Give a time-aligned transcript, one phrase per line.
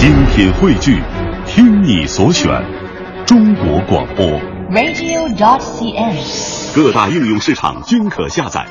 [0.00, 0.98] 精品汇聚，
[1.44, 2.50] 听你所选，
[3.26, 4.24] 中国广播。
[4.70, 6.74] radio.dot.cn，。
[6.74, 8.66] 各大应用市场均可下载。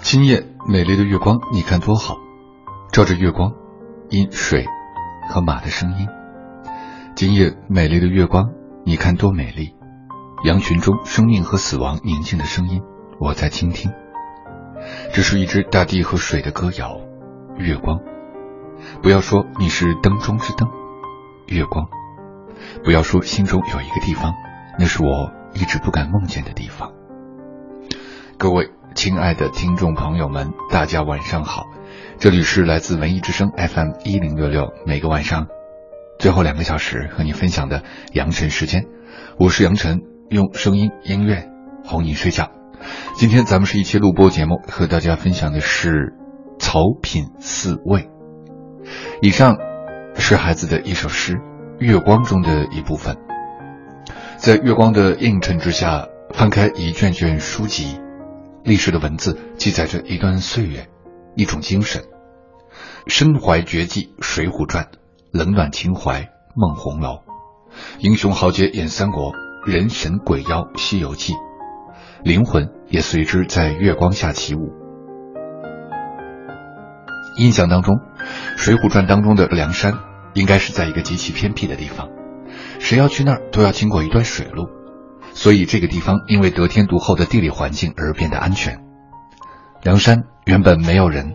[0.00, 2.16] 今夜美丽的月光，你看多好，
[2.90, 3.52] 照着月光，
[4.10, 4.66] 因水
[5.30, 6.08] 和马的声音。
[7.14, 8.50] 今夜美丽的月光，
[8.84, 9.76] 你看多美丽，
[10.44, 12.82] 羊群中生命和死亡宁静的声音，
[13.20, 13.92] 我在倾听。
[15.12, 16.98] 这是一支大地和水的歌谣，
[17.58, 18.00] 月光。
[19.02, 20.68] 不要说你是灯中之灯，
[21.46, 21.88] 月光。
[22.84, 24.32] 不要说心中有一个地方，
[24.78, 26.92] 那是我一直不敢梦见的地方。
[28.38, 31.64] 各位亲爱的听众朋友们，大家晚上好，
[32.18, 35.46] 这里是来自文艺之声 FM 一零六六，每个晚上
[36.18, 38.86] 最后两个小时和你分享的杨晨时间，
[39.38, 41.48] 我是杨晨，用声音音乐
[41.84, 42.50] 哄你睡觉。
[43.16, 46.14] 今天咱们是一期录播节目，和大家分享的是
[46.58, 48.11] 草品四味。
[49.20, 49.56] 以上
[50.16, 51.34] 是孩子的一首诗
[51.78, 53.16] 《月光》中的一部分。
[54.36, 58.00] 在月光的映衬之下，翻开一卷卷书籍，
[58.64, 60.88] 历史的文字记载着一段岁月，
[61.36, 62.02] 一种精神。
[63.06, 64.84] 身怀绝技《水浒传》，
[65.32, 66.22] 冷暖情怀
[66.54, 67.08] 《梦红楼》，
[67.98, 69.32] 英雄豪杰演三国，
[69.66, 71.32] 人神鬼妖《西游记》，
[72.22, 74.72] 灵魂也随之在月光下起舞。
[77.38, 77.94] 印象当中，
[78.56, 79.98] 《水浒传》当中的梁山
[80.34, 82.08] 应该是在一个极其偏僻的地方，
[82.78, 84.68] 谁要去那儿都要经过一段水路，
[85.32, 88.80] 所以这个地方因为得天独厚的地理环境而变得安全。
[89.82, 91.34] 梁山原本没有人，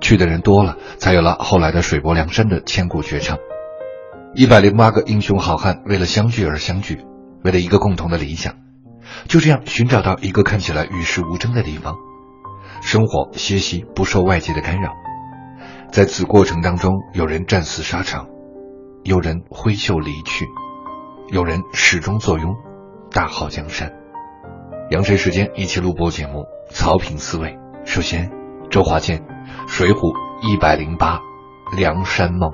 [0.00, 3.38] 去的人多了，才有了后来的水泊梁山的千古绝唱。
[4.34, 7.04] 一百零八个英雄好汉为了相聚而相聚，
[7.44, 8.54] 为了一个共同的理想，
[9.28, 11.96] 就这样寻找到一个看起来与世无争的地方，
[12.82, 14.90] 生活歇息不受外界的干扰。
[15.92, 18.26] 在此过程当中，有人战死沙场，
[19.02, 20.46] 有人挥袖离去，
[21.28, 22.54] 有人始终坐拥
[23.10, 23.92] 大好江山。
[24.88, 27.50] 阳晨时间一期录播节目《草品思维》，
[27.84, 28.30] 首先
[28.70, 29.18] 周华健
[29.68, 31.18] 《水浒》一百零八
[31.76, 32.50] 《梁山梦》。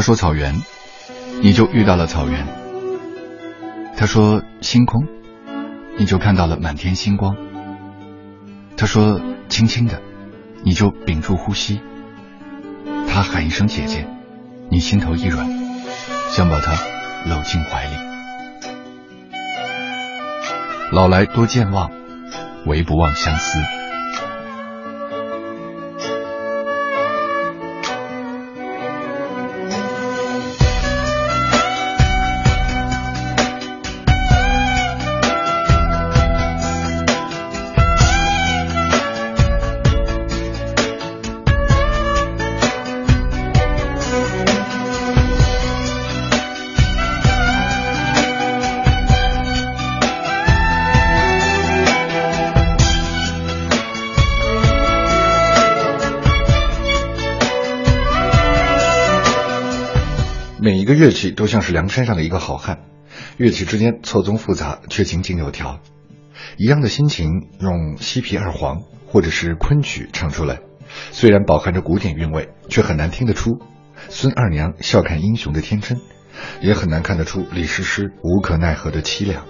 [0.00, 0.54] 他说草原，
[1.42, 2.46] 你就遇到了草原。
[3.98, 5.06] 他说星空，
[5.98, 7.36] 你就看到了满天星光。
[8.78, 9.20] 他说
[9.50, 10.00] 轻轻的，
[10.64, 11.82] 你就屏住呼吸。
[13.10, 14.06] 他喊一声姐姐，
[14.70, 15.46] 你心头一软，
[16.30, 16.72] 想把他
[17.28, 17.90] 搂进怀里。
[20.92, 21.90] 老来多健忘，
[22.64, 23.58] 唯不忘相思。
[61.20, 62.78] 器都像是梁山上的一个好汉，
[63.36, 65.80] 乐器之间错综复杂，却井井有条。
[66.56, 70.60] 一样的心情，用西皮二黄或者是昆曲唱出来，
[71.12, 73.58] 虽然饱含着古典韵味，却很难听得出
[74.08, 75.98] 孙二娘笑看英雄的天真，
[76.62, 79.44] 也很难看得出李师师无可奈何的凄凉。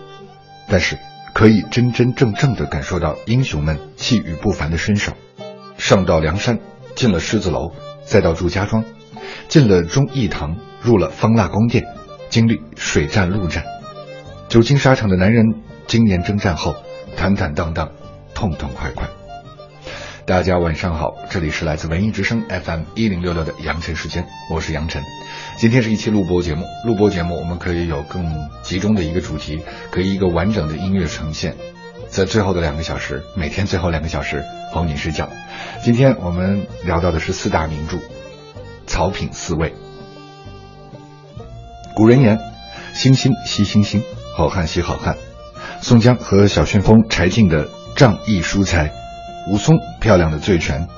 [0.68, 0.98] 但是
[1.32, 5.12] 可以真真正正的感受到英雄们气宇不凡的身手。
[5.78, 6.58] 上到梁山，
[6.96, 7.72] 进了狮子楼，
[8.04, 8.84] 再到祝家庄，
[9.46, 10.56] 进了忠义堂。
[10.80, 11.84] 入了方腊宫殿，
[12.30, 13.64] 经历水战陆战，
[14.48, 15.44] 久经沙场的男人，
[15.86, 16.74] 经年征战后，
[17.16, 17.90] 坦坦荡荡，
[18.34, 19.08] 痛痛快快。
[20.24, 25.02] 大家晚上好，这里是来自文艺之声 FM 一零六六的杨晨时间，我是杨晨。
[25.58, 29.60] 今天是一期录播节目，录播节目我们可以有更集中的一个主题，
[29.90, 31.56] 可以一个完整的音乐呈现，
[32.08, 35.28] 在最后的两个小时，每天最后两个小时哄你睡觉。
[35.82, 37.98] 今天我们聊到的是四大名著，
[38.86, 39.74] 曹品四味。
[42.00, 42.40] 古人言
[42.96, 44.02] ：“星星惜星星，
[44.34, 45.18] 好汉惜好汉。”
[45.82, 48.90] 宋江和小旋风柴进的仗义疏财，
[49.50, 50.88] 武松漂亮的醉拳，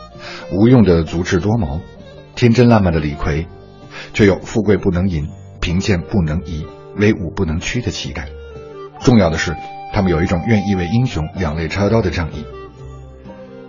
[0.53, 1.81] 吴用的足智多谋，
[2.37, 3.49] 天真烂漫的李逵，
[4.15, 5.29] 却有富贵不能淫，
[5.61, 6.65] 贫贱不能移，
[6.97, 8.29] 威武不能屈的气概。
[9.01, 9.57] 重要的是，
[9.93, 12.45] 他们有一种愿意为英雄两肋插刀的仗义。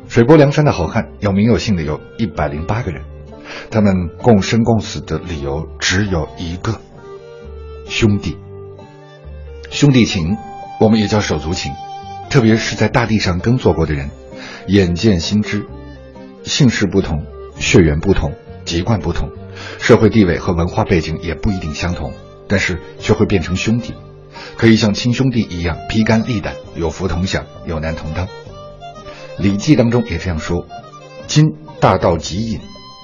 [0.07, 3.01] 水泊梁山的好汉有名有姓的有一百零八个人，
[3.71, 6.79] 他们共生共死的理由只有一个。
[7.87, 8.37] 兄弟，
[9.69, 10.37] 兄弟情，
[10.79, 11.71] 我们也叫手足情，
[12.29, 14.09] 特别是在大地上耕作过的人，
[14.67, 15.65] 眼见心知，
[16.43, 17.25] 姓氏不同，
[17.59, 18.33] 血缘不同，
[18.65, 19.29] 籍贯不同，
[19.79, 22.13] 社会地位和文化背景也不一定相同，
[22.47, 23.93] 但是却会变成兄弟，
[24.57, 28.25] 可以像亲兄弟一样披肝沥胆，有福同享，有难同当。
[29.37, 30.67] 《礼记》当中也这样说
[31.27, 32.59] ：“今大道极隐，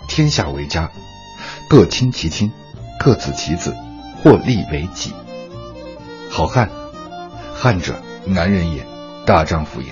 [0.07, 0.91] 天下为家，
[1.67, 2.51] 各亲其亲，
[2.99, 3.75] 各子其子。”
[4.21, 5.13] 获利为己。
[6.29, 6.69] 好汉，
[7.53, 7.95] 汉者，
[8.25, 8.85] 男人也，
[9.25, 9.87] 大丈夫也。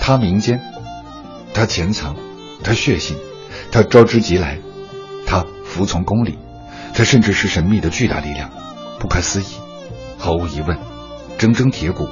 [0.00, 0.60] 他民间，
[1.52, 2.16] 他潜藏，
[2.62, 3.16] 他血性，
[3.72, 4.58] 他招之即来，
[5.26, 6.38] 他服从公理，
[6.94, 8.50] 他甚至是神秘的巨大力量，
[8.98, 9.46] 不可思议。
[10.18, 10.78] 毫无疑问，
[11.38, 12.08] 铮铮铁骨，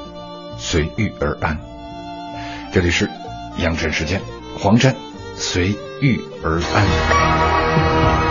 [0.58, 1.58] 随遇而安。
[2.72, 3.08] 这里是
[3.58, 4.20] 养生时间，
[4.58, 4.94] 黄山，
[5.36, 8.21] 随遇而安。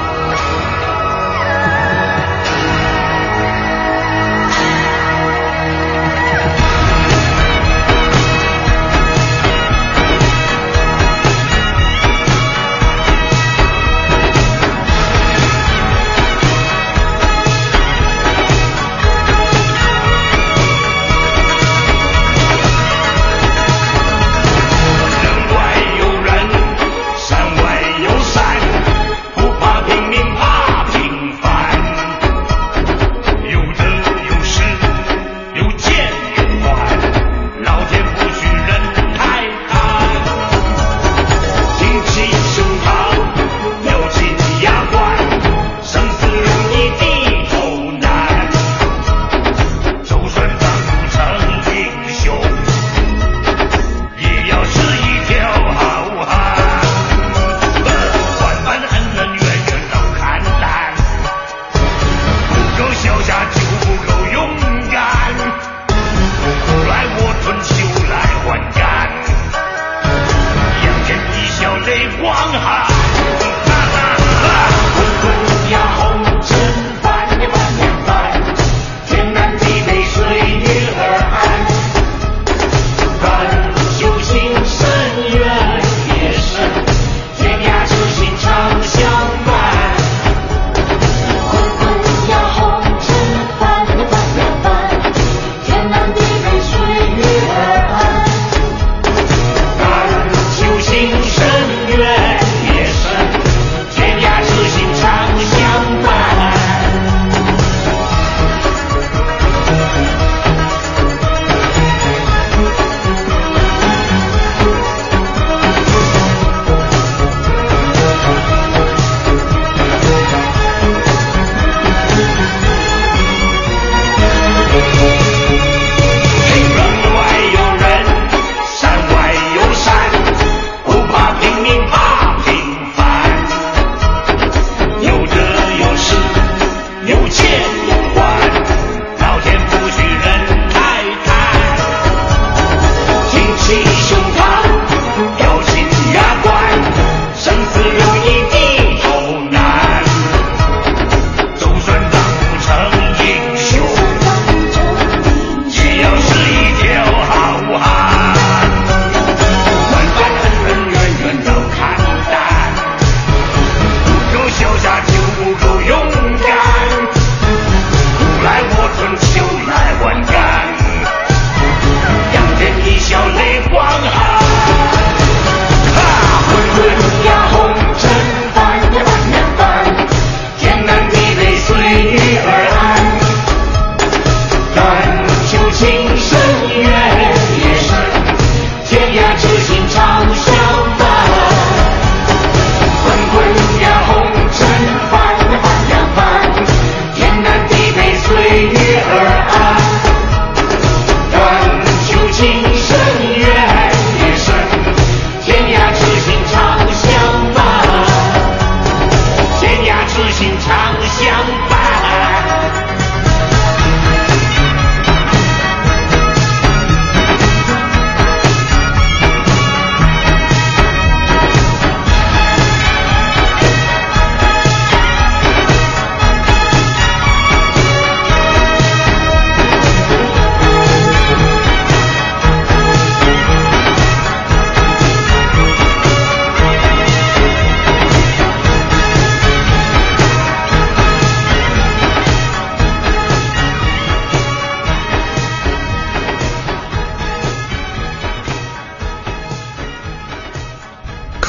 [185.84, 186.38] 今生
[186.80, 187.21] 愿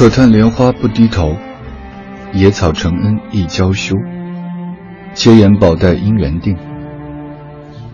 [0.02, 1.36] 可叹莲花不低头，
[2.32, 3.94] 野草承恩亦娇羞。
[5.14, 6.56] 千言宝黛姻缘定，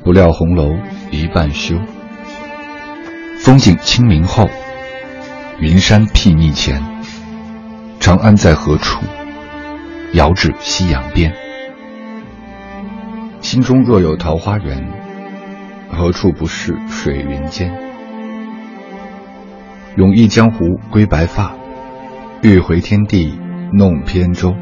[0.02, 0.74] 不料红楼
[1.10, 1.76] 一半休。
[3.40, 4.48] 风景清明后，
[5.60, 6.82] 云山睥睨前。
[8.00, 9.04] 长安在何处？
[10.14, 11.34] 遥指夕阳边。
[13.42, 14.82] 心中若有桃花源，
[15.90, 17.70] 何处不是水云间？
[19.96, 21.52] 永忆江湖归白发，
[22.40, 23.36] 欲回天地
[23.72, 24.54] 弄扁舟。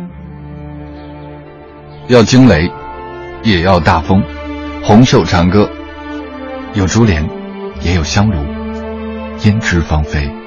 [2.08, 2.70] 要惊雷，
[3.42, 4.22] 也要大风。
[4.82, 5.68] 红袖长歌，
[6.72, 7.28] 有珠帘，
[7.82, 8.36] 也有香炉，
[9.38, 10.45] 胭脂芳菲。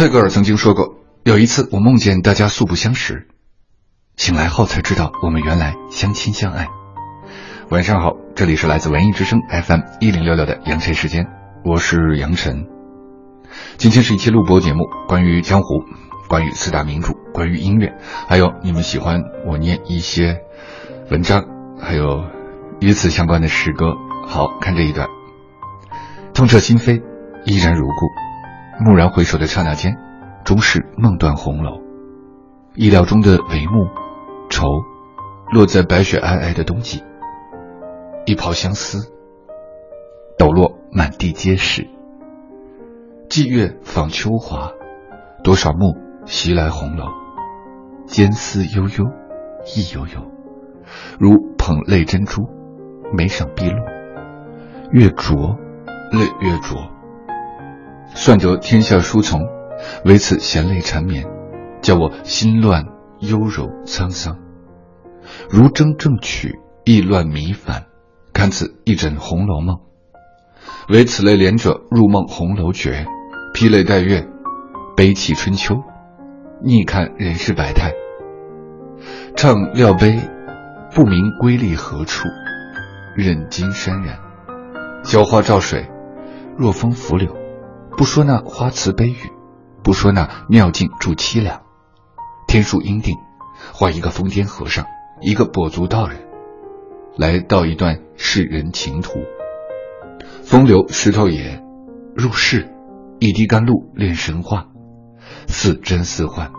[0.00, 3.28] 泰戈尔曾经说过：“有一次，我梦见大家素不相识，
[4.16, 6.68] 醒来后才知道我们原来相亲相爱。”
[7.68, 11.26] 晚上好，这里是来自文艺之声 FM 一零六六的杨晨时间，
[11.66, 12.66] 我是杨晨。
[13.76, 15.84] 今天是一期录播节目，关于江湖，
[16.30, 17.92] 关于四大名著，关于音乐，
[18.26, 20.38] 还有你们喜欢我念一些
[21.10, 21.44] 文章，
[21.78, 22.24] 还有
[22.80, 23.92] 与此相关的诗歌。
[24.26, 25.08] 好看这一段，
[26.32, 27.02] 痛彻心扉，
[27.44, 28.29] 依然如故。
[28.82, 29.98] 蓦然回首的刹那间，
[30.42, 31.82] 终是梦断红楼。
[32.74, 33.90] 意料中的帷幕，
[34.48, 34.64] 愁，
[35.52, 37.02] 落在白雪皑皑的冬季。
[38.24, 39.12] 一袍相思，
[40.38, 41.86] 抖落满地皆是。
[43.28, 44.72] 霁月访秋华，
[45.44, 47.04] 多少幕袭来红楼。
[48.06, 49.04] 间丝悠悠，
[49.76, 50.30] 意悠悠，
[51.18, 52.48] 如捧泪珍珠，
[53.12, 53.84] 眉上碧落。
[54.90, 55.58] 越浊，
[56.12, 56.78] 泪越浊。
[58.14, 59.40] 算得天下书从，
[60.04, 61.26] 唯此闲泪缠绵，
[61.80, 62.84] 叫我心乱
[63.20, 64.38] 忧柔沧桑。
[65.48, 67.86] 如争正曲，意乱迷烦，
[68.32, 69.76] 看此一枕《红楼梦》。
[70.88, 73.06] 唯此类怜者入梦红楼绝，
[73.54, 74.26] 披泪戴月，
[74.96, 75.82] 悲泣春秋，
[76.62, 77.92] 逆看人世百态。
[79.36, 80.20] 唱料悲，
[80.92, 82.28] 不明归历何处，
[83.16, 84.18] 忍襟潸然，
[85.04, 85.88] 浇花照水，
[86.58, 87.34] 若风拂柳。
[87.96, 89.32] 不说那花词悲语，
[89.82, 91.62] 不说那妙境住凄凉，
[92.46, 93.16] 天数应定，
[93.74, 94.86] 画一个疯癫和尚，
[95.20, 96.26] 一个跛足道人，
[97.16, 99.20] 来道一段世人情途。
[100.42, 101.62] 风流石头也，
[102.14, 102.72] 入世，
[103.18, 104.66] 一滴甘露炼神话，
[105.46, 106.50] 似真似幻。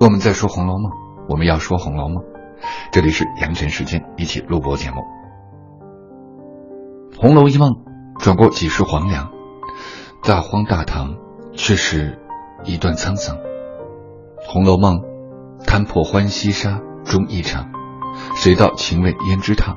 [0.00, 0.90] 我们在说《红楼梦》，
[1.28, 2.16] 我们要说《红楼梦》，
[2.90, 4.96] 这里是阳晨时间一起录播节目，
[7.20, 7.70] 《红楼一梦》
[8.22, 9.35] 转过几世黄粱。
[10.26, 11.14] 大荒大唐，
[11.54, 12.18] 却是
[12.64, 13.36] 一段沧桑。
[14.44, 14.96] 《红楼梦》，
[15.64, 17.70] 摊破欢喜沙终一场，
[18.34, 19.76] 谁道情味胭脂烫？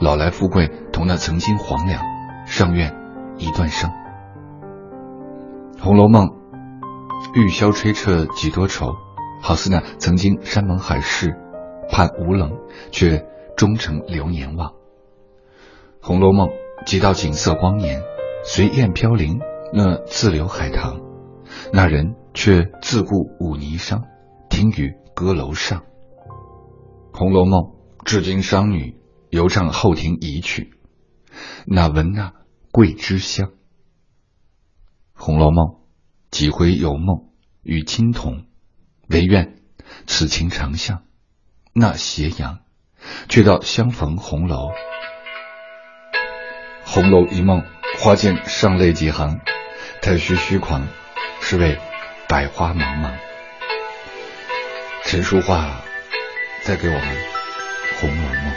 [0.00, 2.02] 老来富贵同那曾经黄粱，
[2.46, 2.96] 上愿
[3.38, 3.88] 一段生。
[5.80, 6.30] 《红楼梦》，
[7.36, 8.96] 玉箫吹彻几多愁，
[9.40, 11.36] 好似那曾经山盟海誓，
[11.88, 12.58] 盼无冷，
[12.90, 13.24] 却
[13.56, 14.70] 终成流年望。
[16.00, 16.48] 《红楼梦》，
[16.84, 18.02] 几道景色光年，
[18.42, 19.38] 随雁飘零。
[19.72, 21.00] 那自留海棠，
[21.72, 24.02] 那人却自顾舞霓裳，
[24.48, 25.80] 听雨歌楼上。
[27.18, 27.60] 《红楼梦》
[28.04, 29.00] 至今商女
[29.30, 30.78] 犹唱后庭遗曲，
[31.66, 32.32] 哪闻那
[32.70, 33.48] 桂枝香？
[35.14, 35.66] 《红楼梦》
[36.30, 37.28] 几回有梦
[37.62, 38.44] 与亲同，
[39.08, 39.56] 唯愿
[40.06, 41.02] 此情长向。
[41.72, 42.60] 那斜阳，
[43.28, 44.68] 却道相逢红楼。
[46.84, 47.60] 《红楼一梦》
[47.98, 49.40] 花间上泪几行。
[50.06, 50.86] 太虚虚狂，
[51.40, 51.76] 是为
[52.28, 53.10] 百花茫茫。
[55.04, 55.68] 陈淑桦
[56.62, 57.02] 再给我们
[58.00, 58.54] 《红楼梦》。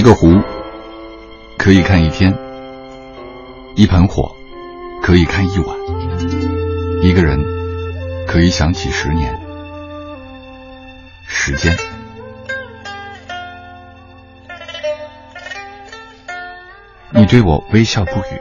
[0.00, 0.28] 一个湖
[1.58, 2.34] 可以看一天，
[3.76, 4.34] 一盆火
[5.02, 5.76] 可以看一晚，
[7.02, 7.38] 一个人
[8.26, 9.38] 可以想几十年。
[11.26, 11.76] 时间，
[17.12, 18.40] 你对我微笑不语，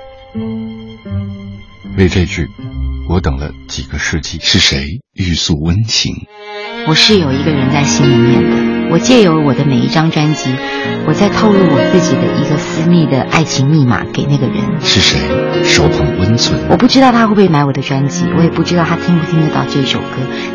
[1.98, 2.48] 为这句
[3.10, 4.40] 我等了几个世纪。
[4.40, 6.26] 是谁欲诉温情？
[6.88, 8.79] 我是有一个人在心里面的。
[8.92, 10.50] 我借由我的每一张专辑，
[11.08, 14.56] 我在透露我自己的一个私密的爱情密码给那个人。
[14.82, 15.20] 是谁
[15.64, 16.60] 手捧温存？
[16.70, 20.06] 我不知道他会不会买我的专辑，我也不知道他听不听得到这首歌，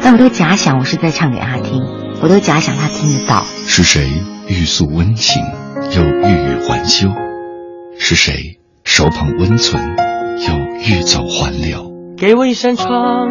[0.03, 1.83] 但我都假想我是在唱给他听，
[2.21, 3.45] 我都假想他听得到。
[3.67, 4.11] 是谁
[4.49, 5.43] 欲诉温情，
[5.97, 7.09] 又欲语还休？
[7.97, 9.81] 是谁手捧温存，
[10.49, 11.93] 又欲走还留？
[12.17, 13.29] 给我一扇窗，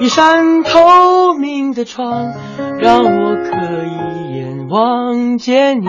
[0.00, 2.32] 一扇透明的窗，
[2.80, 4.15] 让我可以。
[4.68, 5.86] 望见你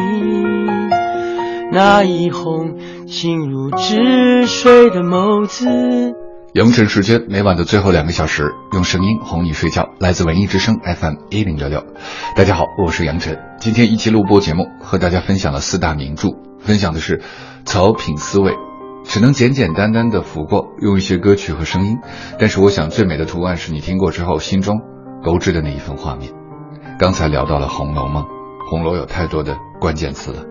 [1.71, 2.75] 那一泓
[3.07, 5.67] 清如止水的眸子。
[6.53, 9.89] 凌晨时间，每晚的最后两个小时，用声音哄你睡觉。
[9.99, 11.83] 来自文艺之声 FM 一零六六。
[12.35, 13.39] 大家好，我是杨晨。
[13.59, 17.21] 今天一期录播节目，和大家分享了四大名著，分享的是
[17.65, 18.53] 曹品思维
[19.03, 21.97] 只能简简单单的拂过，用一些歌曲和声音。
[22.39, 24.81] 但是我想，最美的图案是你听过之后心中
[25.23, 26.31] 勾织的那一份画面。
[26.99, 28.23] 刚才聊到了《红楼梦》，
[28.69, 30.45] 红楼有太多的关键词了。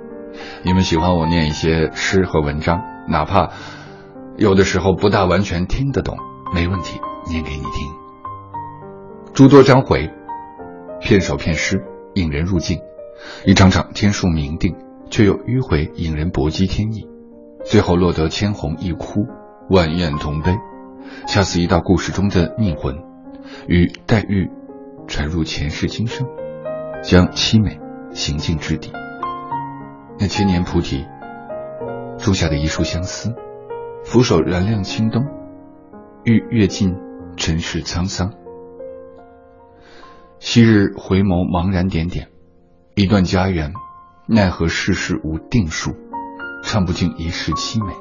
[0.63, 3.51] 你们喜欢我念一些诗和文章，哪怕
[4.37, 6.17] 有的时候不大完全听得懂，
[6.55, 7.01] 没问题，
[7.31, 7.95] 念给你听。
[9.33, 10.11] 诸多章回，
[11.01, 12.79] 片首片诗，引人入境；
[13.45, 14.75] 一场场天数明定，
[15.11, 17.07] 却又迂回引人搏击天意。
[17.65, 19.27] 最后落得千红一哭，
[19.69, 20.57] 万艳同悲，
[21.27, 22.97] 恰似一道故事中的命魂，
[23.69, 24.51] 与黛玉
[25.07, 26.27] 传入前世今生，
[27.03, 27.79] 将凄美
[28.17, 28.91] 行尽至底。
[30.19, 31.07] 那千年菩提
[32.19, 33.35] 种下的一束相思，
[34.05, 35.27] 俯首燃亮青灯，
[36.25, 36.97] 欲阅尽
[37.37, 38.33] 尘世沧桑。
[40.39, 42.29] 昔日回眸茫然点点，
[42.95, 43.75] 一段佳缘，
[44.27, 45.95] 奈何世事无定数。
[46.63, 47.93] 唱不尽一世凄美，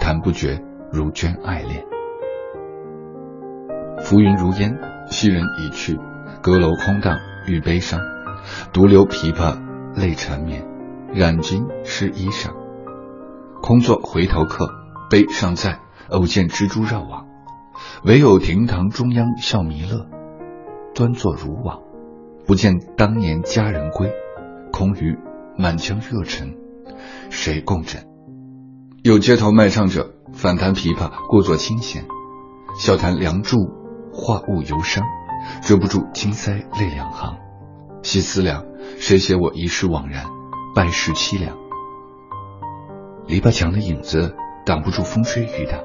[0.00, 1.84] 弹不绝如娟爱恋。
[4.02, 4.78] 浮云如烟，
[5.10, 6.00] 昔人已去，
[6.42, 8.00] 阁楼空荡欲悲伤，
[8.72, 9.58] 独留琵琶
[9.94, 10.66] 泪缠绵，
[11.12, 12.50] 染尽湿衣裳。
[13.62, 14.68] 空作回头客，
[15.08, 15.80] 悲尚在，
[16.10, 17.26] 偶见蜘蛛绕网，
[18.04, 20.06] 唯有亭堂中央笑弥勒，
[20.94, 21.80] 端坐如往，
[22.46, 24.12] 不见当年佳人归，
[24.70, 25.16] 空余
[25.56, 26.54] 满腔热忱。
[27.30, 28.04] 谁共枕？
[29.02, 32.04] 有街头卖唱者反弹琵琶，故作清闲；
[32.78, 33.58] 笑谈梁祝，
[34.12, 35.04] 画物游伤，
[35.62, 37.43] 遮不住青腮泪两行。
[38.04, 38.66] 细思量，
[38.98, 40.26] 谁写我一世枉然，
[40.74, 41.56] 半世凄凉？
[43.26, 44.34] 篱笆墙的影子
[44.66, 45.78] 挡不住风吹雨打，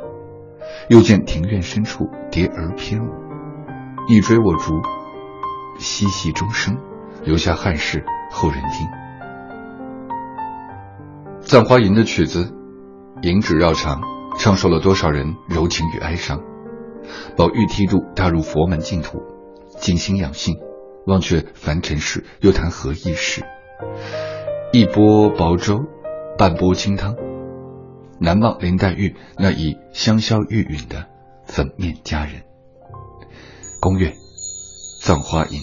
[0.90, 3.10] 又见庭院深处蝶儿翩舞，
[4.10, 4.74] 你追我逐，
[5.80, 6.78] 嬉戏终生，
[7.24, 8.86] 留下憾事后人听。
[11.40, 12.54] 《葬花吟》的曲子，
[13.22, 14.02] 银指绕肠，
[14.38, 16.42] 唱受了多少人柔情与哀伤。
[17.38, 19.20] 宝玉梯度踏入佛门净土，
[19.80, 20.58] 静心养性，
[21.06, 23.44] 忘却凡尘事，又谈何易事？
[24.72, 25.80] 一钵薄粥，
[26.38, 27.16] 半钵清汤，
[28.20, 31.08] 难忘林黛玉那以香消玉殒的
[31.46, 32.44] 粉面佳人。
[33.80, 34.08] 宫乐，
[35.04, 35.60] 《葬花吟》。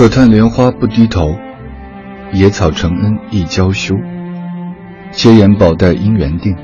[0.00, 1.36] 可叹莲花不低头，
[2.32, 3.94] 野草承恩亦娇羞。
[5.10, 6.56] 皆言宝黛姻缘定，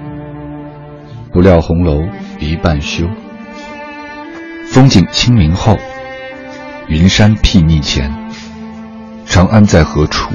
[1.34, 2.02] 不料红楼
[2.40, 3.06] 一半休。
[4.64, 5.76] 风景清明后，
[6.88, 8.10] 云山睥睨前。
[9.26, 10.32] 长安在何处？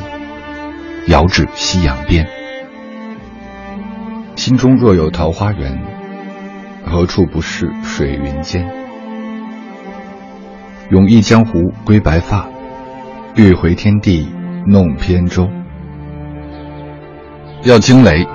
[1.07, 2.27] 遥指夕阳边。
[4.35, 5.75] 心中若有桃花源，
[6.85, 8.63] 何处不是水云间？
[10.91, 12.47] 永忆江湖归白发。
[13.33, 14.27] 欲回天地
[14.67, 15.49] 弄扁舟，
[17.63, 18.27] 要惊雷，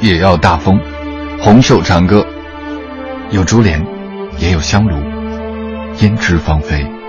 [0.00, 0.80] 也要大风。
[1.38, 2.24] 红袖长歌，
[3.30, 3.84] 有珠帘，
[4.38, 4.94] 也有香炉，
[5.96, 7.01] 胭脂芳菲。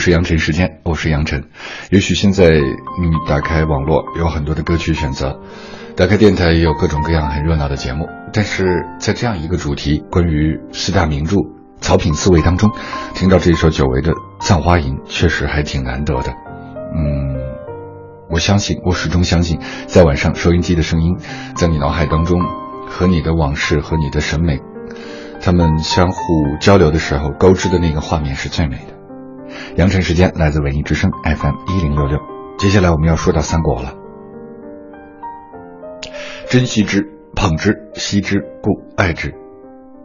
[0.00, 1.44] 是杨晨时间，我是杨晨。
[1.90, 5.40] 也许现在你打开网络有很多的歌曲选择，
[5.94, 11.36] 打开电台也有各种各样很热闹的节目，但是在这样一个主题关于四大名著
[11.82, 12.70] 草品四味当中，
[13.14, 16.32] 听到这一首久违的《葬花吟》，确实还挺难得的。
[16.96, 17.36] 嗯，
[18.30, 21.18] 我相信，我始终相信，在晚上收音机的声音，
[21.56, 22.40] 在你脑海当中
[22.88, 24.60] 和你的往事和你的审美，
[25.42, 26.16] 他们相互
[26.58, 28.89] 交流的时候勾织的那个画面是最美的。
[29.76, 32.18] 阳晨时间来自文艺之声 FM 一零六六，
[32.58, 33.94] 接下来我们要说到三国了。
[36.48, 39.34] 珍惜之，捧之，惜之，故爱之。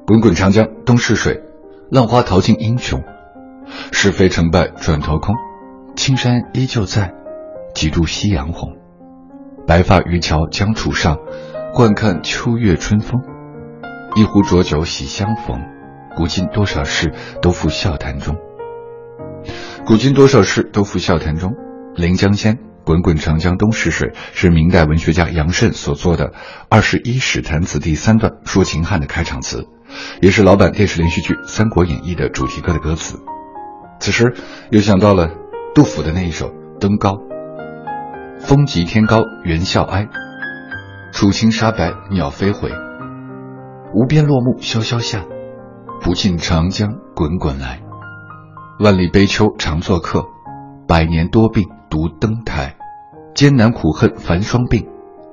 [0.05, 1.41] 滚滚长江东逝水，
[1.89, 3.03] 浪花淘尽英雄。
[3.91, 5.33] 是非成败转头空，
[5.95, 7.13] 青山依旧在，
[7.73, 8.77] 几度夕阳红。
[9.65, 11.17] 白发渔樵江渚上，
[11.73, 13.19] 惯看秋月春风。
[14.15, 15.59] 一壶浊酒喜相逢，
[16.15, 18.35] 古今多少事，都付笑谈中。
[19.85, 21.51] 古今多少事，都付笑谈中。
[21.95, 26.33] 《临江仙》“滚滚长江东逝水”是明代文学家杨慎所作的
[26.69, 29.67] 二十一史谈词第三段说秦汉的开场词，
[30.21, 33.19] 也是老版电视连续剧《三国演义》的主题歌的歌词。
[33.99, 34.33] 此时
[34.71, 35.29] 又想到了
[35.75, 36.47] 杜甫的那一首
[36.79, 37.11] 《登高》
[38.41, 40.07] ：“风急天高猿啸哀，
[41.13, 42.71] 楚青沙白鸟飞回。
[43.93, 45.25] 无边落木萧萧下，
[46.01, 47.84] 不尽长江滚滚来。
[48.77, 50.25] 万里悲秋常作客，
[50.85, 52.75] 百年多病独登台。
[53.33, 54.85] 艰难苦恨繁霜鬓，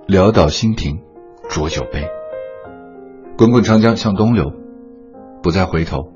[0.07, 1.01] 潦倒新停
[1.51, 2.09] 浊酒杯。
[3.37, 4.53] 滚滚长江向东流，
[5.43, 6.13] 不再回头。”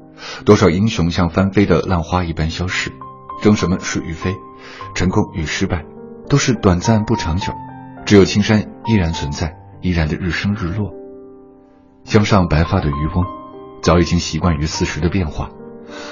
[0.47, 2.93] 多少英雄像翻飞的浪花一般消逝，
[3.43, 4.37] 争什么是与非，
[4.95, 5.85] 成功与失败，
[6.29, 7.53] 都是短暂不长久。
[8.05, 10.93] 只有青山依然存在，依然的日升日落。
[12.05, 13.25] 江上白发的渔翁，
[13.83, 15.51] 早已经习惯于四时的变化，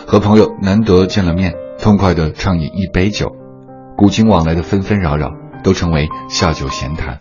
[0.07, 3.33] 和朋友难得见了面，痛快的畅饮一杯酒，
[3.97, 5.31] 古今往来的纷纷扰扰，
[5.63, 7.21] 都成为下酒闲谈。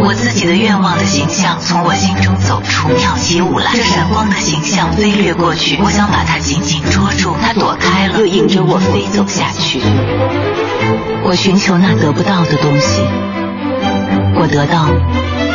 [0.00, 3.72] 我自己的愿望的形象从我心中走出，跳起舞来。
[3.74, 9.80] 这闪光的形象飞掠过去，我想把它紧紧捉住，它躲开了，又引着我飞走下去。
[11.24, 13.02] 我寻求那得不到的东西，
[14.36, 14.86] 我得到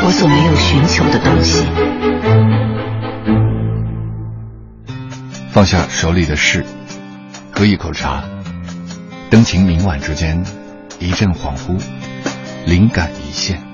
[0.06, 1.64] 我所没有寻求的东西。
[5.52, 6.66] 放下手里的事，
[7.52, 8.24] 喝一口茶，
[9.30, 10.44] 灯情明晚之间，
[11.00, 11.80] 一阵恍惚，
[12.66, 13.73] 灵感一现。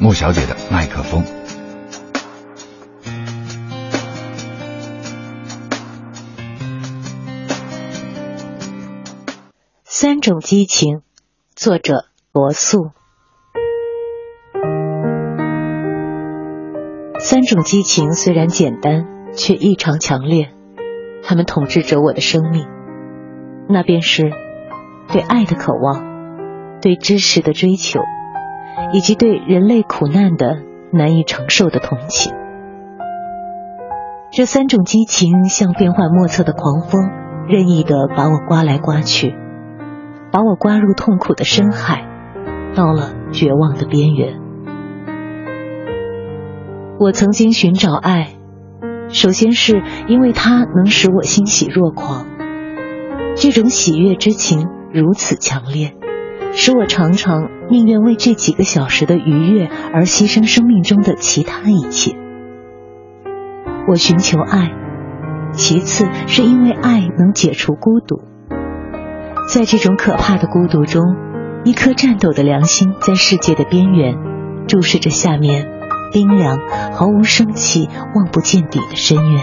[0.00, 1.24] 莫小姐的麦克风。
[9.84, 11.02] 三种激情，
[11.56, 12.92] 作者罗素。
[17.18, 20.54] 三种激情虽然简单，却异常强烈，
[21.24, 22.68] 它们统治着我的生命。
[23.68, 24.30] 那便是
[25.12, 28.00] 对爱的渴望，对知识的追求。
[28.92, 30.62] 以及对人类苦难的
[30.92, 32.32] 难以承受的同情，
[34.32, 37.10] 这三种激情像变幻莫测的狂风，
[37.48, 39.34] 任意的把我刮来刮去，
[40.30, 42.06] 把我刮入痛苦的深海，
[42.74, 44.40] 到了绝望的边缘。
[46.98, 48.30] 我曾经寻找爱，
[49.08, 52.26] 首先是因为它能使我欣喜若狂，
[53.36, 55.94] 这种喜悦之情如此强烈。
[56.52, 62.16] 使我常常宁愿为这几个小时的愉悦而牺牲生命中的其他一切。
[63.86, 64.72] 我寻求爱，
[65.52, 68.22] 其次是因为爱能解除孤独。
[69.48, 71.02] 在这种可怕的孤独中，
[71.64, 74.16] 一颗颤抖的良心在世界的边缘
[74.66, 75.70] 注视着下面
[76.12, 76.58] 冰凉、
[76.92, 79.42] 毫无生气、望不见底的深渊。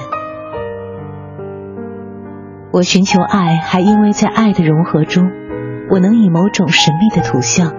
[2.71, 5.44] 我寻求爱，还因为在爱的融合中。
[5.89, 7.73] 我能以某种神秘的图像，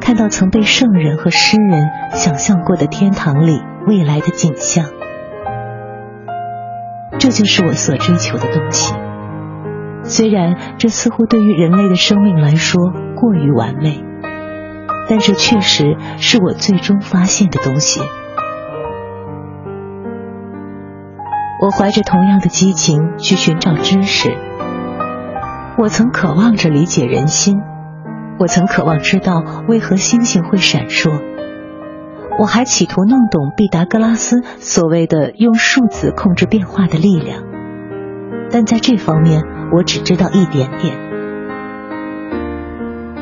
[0.00, 4.86] 看到曾被圣人和诗人想象过的天堂里未来的景象。
[7.18, 8.94] 这就是我所追求的东西。
[10.02, 14.04] 虽然这似乎对于人类的生命来说过于完美，
[15.08, 18.00] 但这确实是我最终发现的东西。
[21.62, 24.36] 我怀着同样的激情去寻找知识。
[25.78, 27.60] 我曾渴望着理解人心，
[28.38, 31.10] 我曾渴望知道为何星星会闪烁，
[32.38, 37.42] 我还企图弄懂毕达哥拉斯所谓的用数字控制变化的力量，
[38.50, 40.96] 但在这方面我只知道一点点。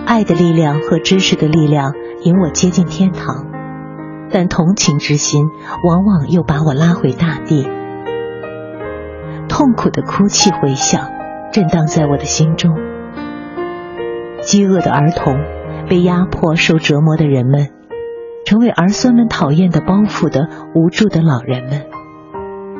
[0.07, 1.93] 爱的力量和知识的力量
[2.23, 3.47] 引我接近天堂，
[4.31, 5.43] 但同情之心
[5.83, 7.69] 往往又把我拉回大地，
[9.49, 11.14] 痛苦的哭泣回响。
[11.55, 12.75] 震荡在我的心中。
[14.41, 15.37] 饥饿的儿童，
[15.89, 17.69] 被压迫受折磨的人们，
[18.45, 21.87] 成为儿孙们讨厌的包袱的无助的老人们，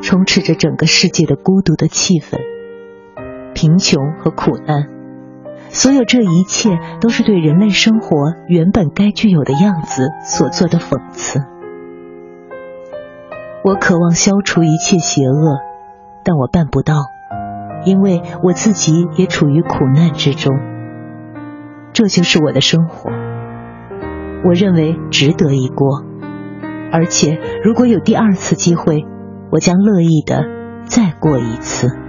[0.03, 2.41] 充斥着整个世界的孤独的气氛，
[3.55, 4.89] 贫穷和苦难。
[5.69, 11.39] 所有这一切都是对人类生活原本该具有的样子所做的讽刺。
[13.63, 15.61] 我渴望消除一切邪恶，
[16.25, 17.14] 但我办不到。
[17.85, 20.59] 因为我自己也处于苦难之中，
[21.93, 23.11] 这就是我的生活。
[24.45, 26.05] 我认为值得一过，
[26.93, 29.07] 而且如果有第二次机会，
[29.51, 30.45] 我将乐意的
[30.85, 32.04] 再过一次。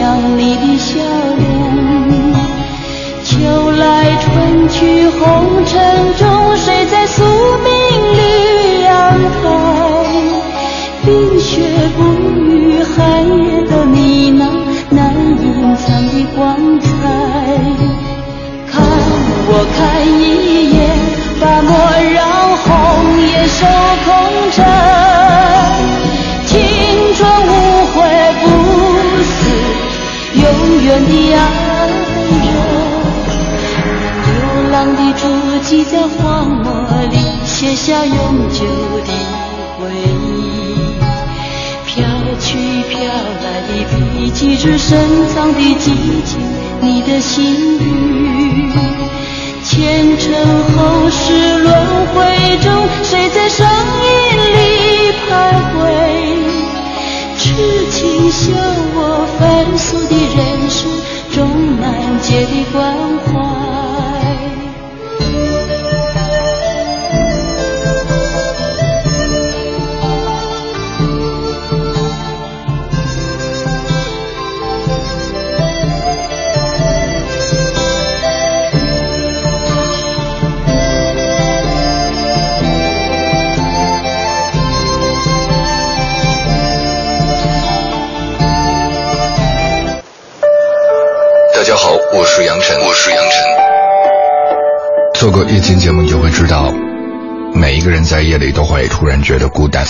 [0.00, 1.09] 想你的笑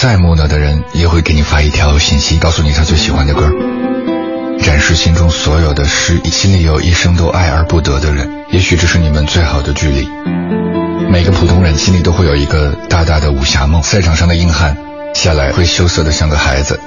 [0.01, 3.51] 再木讷的人也会给你发一条信息，告诉你他最喜欢的歌，
[4.63, 6.19] 展示心中所有的诗。
[6.25, 10.09] 心里有一生都爱而不得的人，也许这是你们最好的距离。
[11.11, 14.75] 每个普通人心里都会有一个大大的武侠梦，赛场上的硬汉
[15.13, 16.81] 下来会羞涩的像个孩子，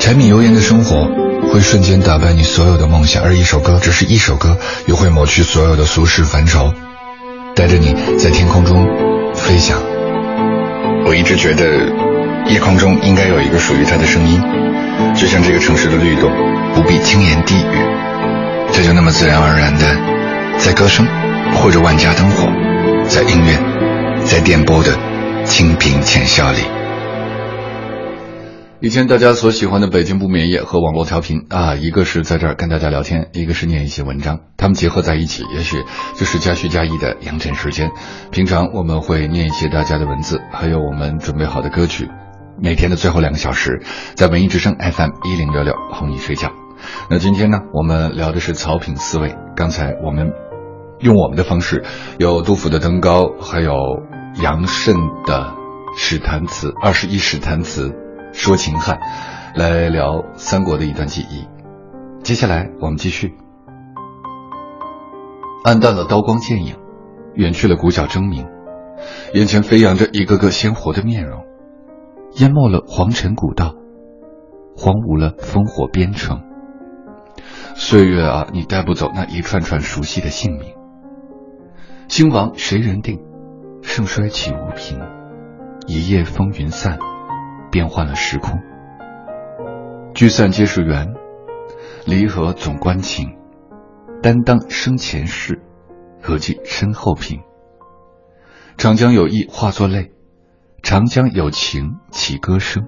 [0.00, 1.06] 柴米油盐的生活。
[1.52, 6.72] 会瞬间打败你所有的梦想，而一首歌，只是一首歌，又会抹去所有的俗世烦愁，
[7.54, 8.88] 带着你在天空中
[9.34, 9.78] 飞翔。
[11.04, 11.64] 我一直觉得，
[12.48, 14.40] 夜空中应该有一个属于它的声音，
[15.14, 16.30] 就像这个城市的律动，
[16.74, 17.78] 不必轻言低语，
[18.72, 21.06] 这就那么自然而然的，在歌声，
[21.56, 22.46] 或者万家灯火，
[23.08, 24.96] 在音乐，在电波的
[25.44, 26.58] 清平浅笑里。
[28.78, 35.78] 以前大家所喜欢的北京不眠夜和网络调频啊，一个是在这儿跟大家聊天，一个是念一些文章，他们结合在一起，也许
[36.14, 37.90] 就是加叙加意的阳晨时间。
[38.30, 42.08] 平常我们会念一些大家的文字，还有我们准备好的歌曲。
[42.58, 43.82] 每天的最后两个小时，
[44.14, 46.52] 在文艺之声 FM 一零六六哄你睡觉。
[47.10, 49.36] 那今天呢，我们聊的是草品思维。
[49.54, 50.32] 刚才我们
[51.00, 51.84] 用我们的方式，
[52.18, 53.74] 有杜甫的《登高》，还有
[54.42, 54.96] 杨慎
[55.26, 55.54] 的
[55.96, 57.94] 史谈词，二十一史谈词。
[58.32, 59.00] 说秦汉，
[59.54, 61.46] 来聊三国的一段记忆。
[62.22, 63.34] 接下来我们继续。
[65.64, 66.76] 暗淡了刀光剑影，
[67.34, 68.46] 远去了鼓角争鸣，
[69.34, 71.44] 眼前飞扬着一个个鲜活的面容，
[72.36, 73.74] 淹没了皇城古道，
[74.76, 76.42] 荒芜了烽火边城。
[77.74, 80.74] 岁月啊，你带不走那一串串熟悉的姓名。
[82.08, 83.20] 兴亡谁人定？
[83.82, 85.00] 盛衰岂无凭？
[85.86, 86.98] 一夜风云散。
[87.68, 88.58] 变换了时空，
[90.14, 91.14] 聚散皆是缘，
[92.06, 93.36] 离合总关情。
[94.22, 95.60] 担当生前事，
[96.22, 97.40] 何计身后平？
[98.78, 100.12] 长江有意化作泪，
[100.86, 102.86] 长江有情起歌声。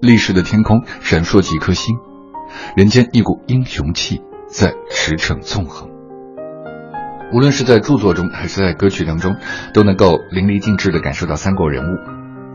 [0.00, 1.98] 历史的天空闪烁几颗星，
[2.76, 5.90] 人间一股英雄气在驰骋纵横。
[7.30, 9.36] 无论是在著作中还是在歌曲当中，
[9.74, 11.98] 都能够淋漓尽致的感受到三国人物。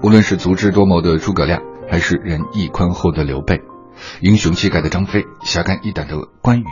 [0.02, 3.62] 无论是足智多谋的诸葛亮，还是仁义宽厚的刘备，
[4.20, 6.66] 英雄气概的张飞，侠肝义胆的关羽，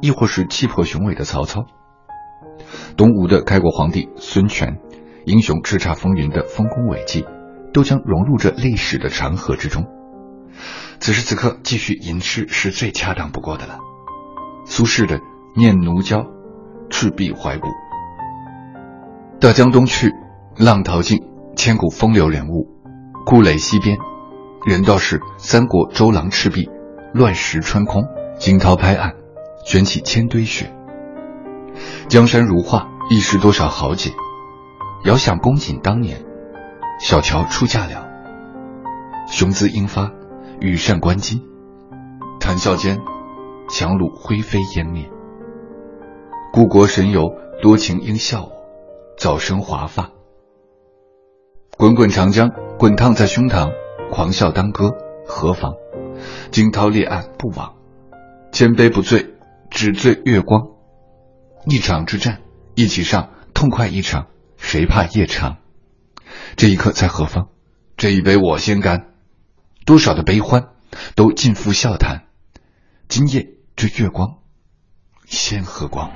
[0.00, 1.64] 亦或是气魄雄伟的曹操，
[2.96, 4.78] 东吴的开国皇帝孙权，
[5.26, 7.26] 英雄叱咤风云的丰功伟绩，
[7.72, 9.84] 都将融入这历史的长河之中。
[11.00, 13.80] 此时此刻，继续吟诗是最恰当不过的了。
[14.64, 15.18] 苏轼的
[15.56, 16.20] 《念奴娇·
[16.90, 17.66] 赤壁怀古》：
[19.40, 20.12] 大江东去，
[20.56, 21.20] 浪淘尽。
[21.56, 22.68] 千古风流人物，
[23.24, 23.96] 故垒西边，
[24.66, 26.68] 人道是三国周郎赤壁，
[27.14, 28.04] 乱石穿空，
[28.38, 29.14] 惊涛拍岸，
[29.64, 30.70] 卷起千堆雪。
[32.08, 34.10] 江山如画，一时多少豪杰。
[35.06, 36.24] 遥想公瑾当年，
[36.98, 38.08] 小乔出嫁了，
[39.28, 40.10] 雄姿英发，
[40.60, 41.42] 羽扇纶巾，
[42.40, 42.98] 谈笑间，
[43.68, 45.08] 樯橹灰飞烟灭。
[46.52, 48.52] 故国神游，多情应笑我，
[49.16, 50.10] 早生华发。
[51.78, 53.70] 滚滚长江，滚烫在胸膛，
[54.10, 54.90] 狂笑当歌，
[55.24, 55.74] 何妨？
[56.50, 57.76] 惊涛裂岸不枉，
[58.50, 59.36] 千杯不醉，
[59.70, 60.66] 只醉月光。
[61.66, 62.40] 一场之战，
[62.74, 64.26] 一起上，痛快一场，
[64.76, 65.56] 谁怕夜长？
[66.54, 67.48] 这一刻在何方？
[67.96, 69.14] 这一杯我先干。
[69.86, 70.68] 多少的悲欢，
[71.14, 72.26] 都尽付笑谈。
[73.08, 74.36] 今夜这月光，
[75.24, 76.12] 先喝光。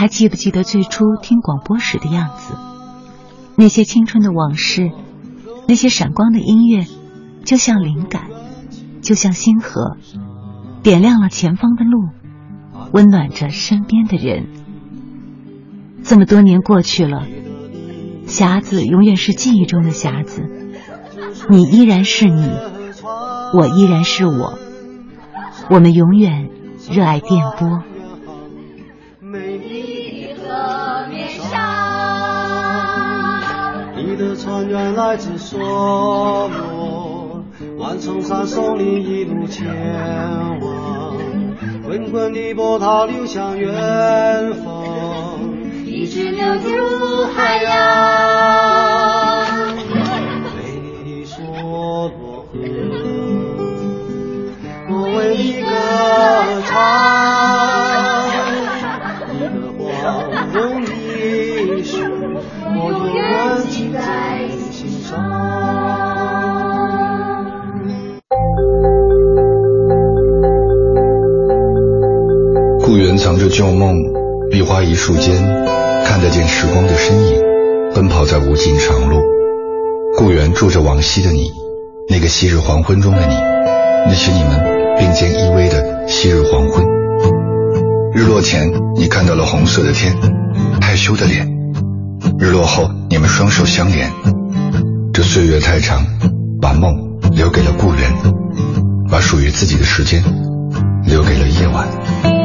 [0.00, 2.54] 还记不记得最初听广播时的样子？
[3.54, 4.92] 那些青春的往事，
[5.68, 6.86] 那些闪光的音乐，
[7.44, 8.30] 就像灵感，
[9.02, 9.98] 就像星河，
[10.82, 12.08] 点亮了前方的路，
[12.92, 14.46] 温暖着身边的人。
[16.02, 17.26] 这么多年过去了，
[18.26, 20.48] 匣子永远是记忆中的匣子，
[21.50, 22.48] 你依然是你，
[23.52, 24.58] 我依然是我，
[25.68, 26.48] 我们永远
[26.90, 27.82] 热爱电波。
[34.50, 37.44] 船原来自梭罗，
[37.78, 39.64] 万重山送你一路前
[40.60, 41.16] 往，
[41.86, 43.72] 滚滚的波涛流向远
[44.54, 45.38] 方，
[45.86, 49.46] 一直流入海洋。
[50.56, 52.12] 美丽的梭罗河，
[54.90, 55.70] 我为你歌
[56.66, 56.74] 唱，
[73.60, 73.94] 旧梦，
[74.50, 75.36] 碧花一树间，
[76.06, 77.42] 看得见时光的身影，
[77.94, 79.20] 奔跑在无尽长路。
[80.16, 81.50] 故园住着往昔的你，
[82.08, 83.34] 那个昔日黄昏中的你，
[84.06, 86.86] 那些你们并肩依偎的昔日黄昏。
[88.14, 90.16] 日落前，你看到了红色的天，
[90.80, 91.46] 害羞的脸；
[92.38, 94.10] 日落后，你们双手相连。
[95.12, 96.06] 这岁月太长，
[96.62, 96.94] 把梦
[97.32, 98.10] 留给了故园，
[99.10, 100.24] 把属于自己的时间
[101.04, 102.39] 留给了夜晚。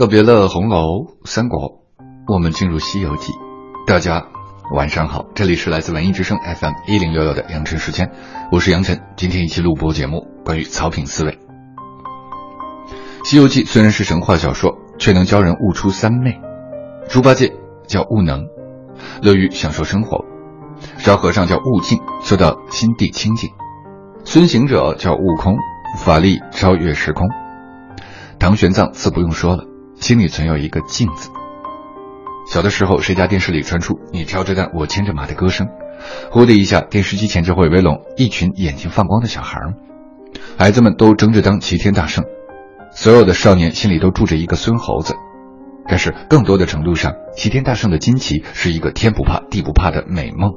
[0.00, 1.82] 告别了红楼、三国，
[2.26, 3.32] 我们进入《西游记》。
[3.86, 4.28] 大家
[4.74, 8.10] 晚上好，这里是来自文艺之声 FM 一零六六的杨晨时间，
[8.50, 8.98] 我是杨晨。
[9.14, 11.32] 今天一期录播节目关于草品思维。
[13.24, 16.40] 《西游记》虽然是神话小说，却能教人悟出三昧。
[17.10, 17.52] 猪八戒
[17.86, 18.46] 叫悟能，
[19.20, 20.24] 乐于享受生活；
[20.96, 23.50] 沙和尚叫悟净，修到心地清净；
[24.24, 25.58] 孙行者叫悟空，
[25.98, 27.28] 法力超越时空。
[28.38, 29.66] 唐玄奘自不用说了。
[30.00, 31.30] 心里存有一个镜子。
[32.50, 35.68] 小的时候，谁家电视里传出“你挑着担，我牵着马”的歌声，
[36.30, 39.60] 呼的一下，电视机前就会围拢一群眼睛放光的小孩
[40.58, 42.24] 孩子们都争着当齐天大圣，
[42.92, 45.14] 所有的少年心里都住着一个孙猴子。
[45.86, 50.52] 但是，更多的程度上，齐天大圣的金旗是一个天不怕地不怕的美梦。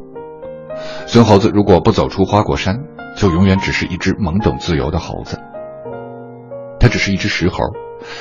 [1.06, 2.78] 孙猴子如果不走出花果山，
[3.18, 5.40] 就永远只是一只懵懂自由的猴子。
[6.84, 7.60] 他只是一只石猴。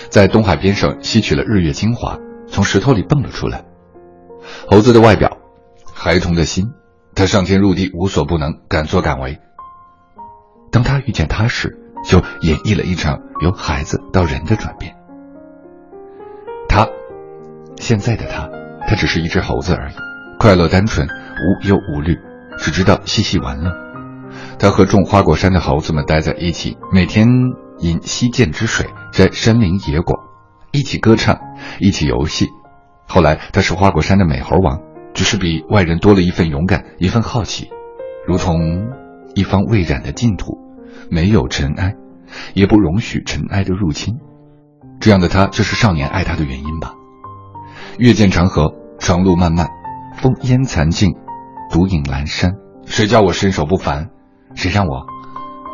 [0.09, 3.65] 在东海边上吸取了日月精华，从石头里蹦了出来。
[4.71, 5.39] 猴子的外表，
[5.93, 6.67] 孩童的心，
[7.17, 9.41] 他上天入地无所不能，敢作敢为。
[10.71, 14.95] 当他遇见他时，就演绎了一场由孩子到人的转变。
[16.69, 16.87] 他，
[17.79, 18.49] 现在的他，
[18.87, 19.95] 他只是一只猴子而已，
[20.39, 22.17] 快乐单纯，无忧无虑，
[22.59, 23.73] 只知道嬉戏玩乐。
[24.61, 27.27] 他和种花果山的猴子们待在一起，每天。
[27.83, 30.20] 饮溪涧之水，摘山林野果，
[30.70, 31.41] 一起歌唱，
[31.80, 32.49] 一起游戏。
[33.09, 34.80] 后来他是花果山的美猴王，
[35.14, 37.70] 只是比外人多了一份勇敢，一份好奇，
[38.26, 38.89] 如同
[39.35, 40.59] 一方未染的净土，
[41.11, 41.97] 没有尘埃，
[42.55, 44.20] 也不容许尘埃的入侵。
[45.01, 46.95] 这样的他，就是少年爱他的原因吧。
[47.99, 49.68] 月见长河，长路漫漫，
[50.18, 51.14] 风烟残尽，
[51.72, 52.53] 独影阑珊。
[52.87, 54.11] 谁叫我身手不凡？
[54.55, 55.05] 谁让我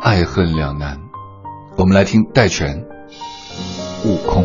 [0.01, 1.08] 爱恨两难？
[1.79, 2.77] 我们来听戴荃
[4.05, 4.43] 《悟空》。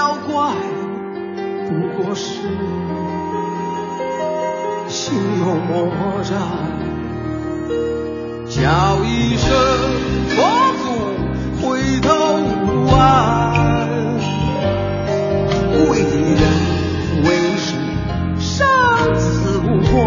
[0.00, 0.54] 妖怪，
[1.68, 1.70] 不
[2.02, 2.40] 过是
[4.88, 5.92] 心有魔
[6.24, 6.30] 债。
[8.48, 8.58] 叫
[9.04, 9.46] 一声
[10.30, 10.32] 佛
[10.80, 10.84] 祖
[11.60, 12.08] 回头
[12.64, 12.98] 无岸，
[15.90, 16.42] 为人
[17.24, 17.28] 为
[17.58, 17.66] 事
[18.38, 18.48] 生
[19.18, 19.28] 死
[19.58, 20.00] 无关，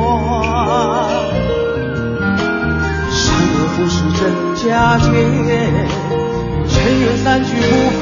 [3.12, 4.20] 善恶浮世真。
[4.56, 5.06] 假界
[6.68, 8.02] 尘缘散聚不分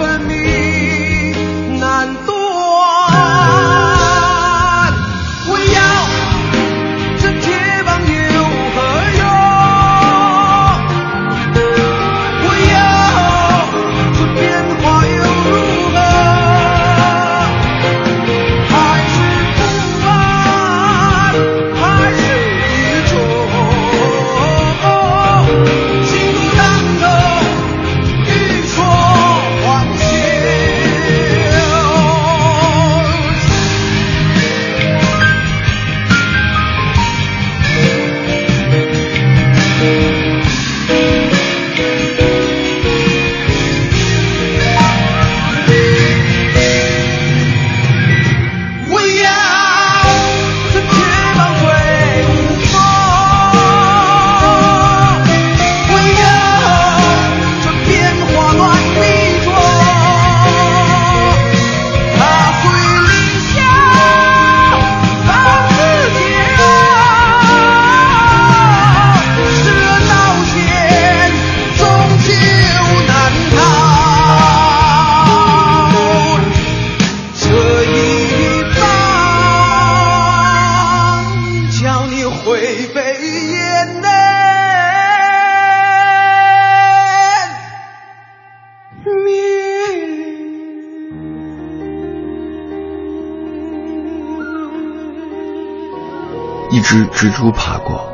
[96.91, 98.05] 只蜘蛛爬过，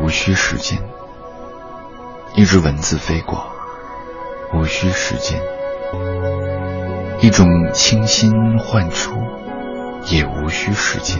[0.00, 0.78] 无需时间；
[2.34, 3.44] 一只蚊子飞过，
[4.54, 5.38] 无需时间；
[7.20, 9.12] 一种清新焕出，
[10.06, 11.18] 也无需时间。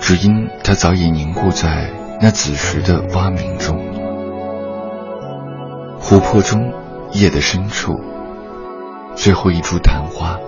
[0.00, 3.84] 只因它早已凝固在那子时的蛙鸣中，
[5.98, 6.72] 湖泊中
[7.14, 7.98] 夜的深处，
[9.16, 10.38] 最后一株昙花。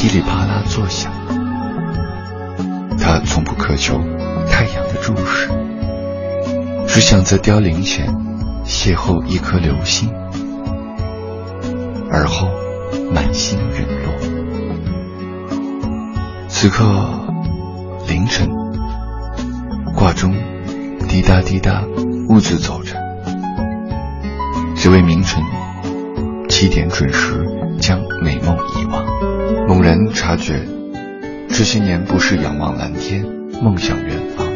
[0.00, 1.10] 噼里啪啦作响，
[3.00, 3.98] 他从不渴求
[4.48, 5.50] 太阳的注视，
[6.86, 8.06] 只想在凋零前
[8.64, 10.08] 邂逅一颗流星，
[12.12, 12.46] 而后
[13.12, 14.14] 满心陨落。
[16.46, 16.84] 此刻
[18.06, 18.48] 凌晨，
[19.96, 20.32] 挂钟
[21.08, 21.82] 滴答滴答
[22.28, 22.94] 兀自走着，
[24.76, 25.42] 只为明晨
[26.48, 27.44] 七点准时。
[30.28, 30.60] 察觉，
[31.48, 33.24] 这些年不是仰望蓝天、
[33.62, 34.46] 梦想远方，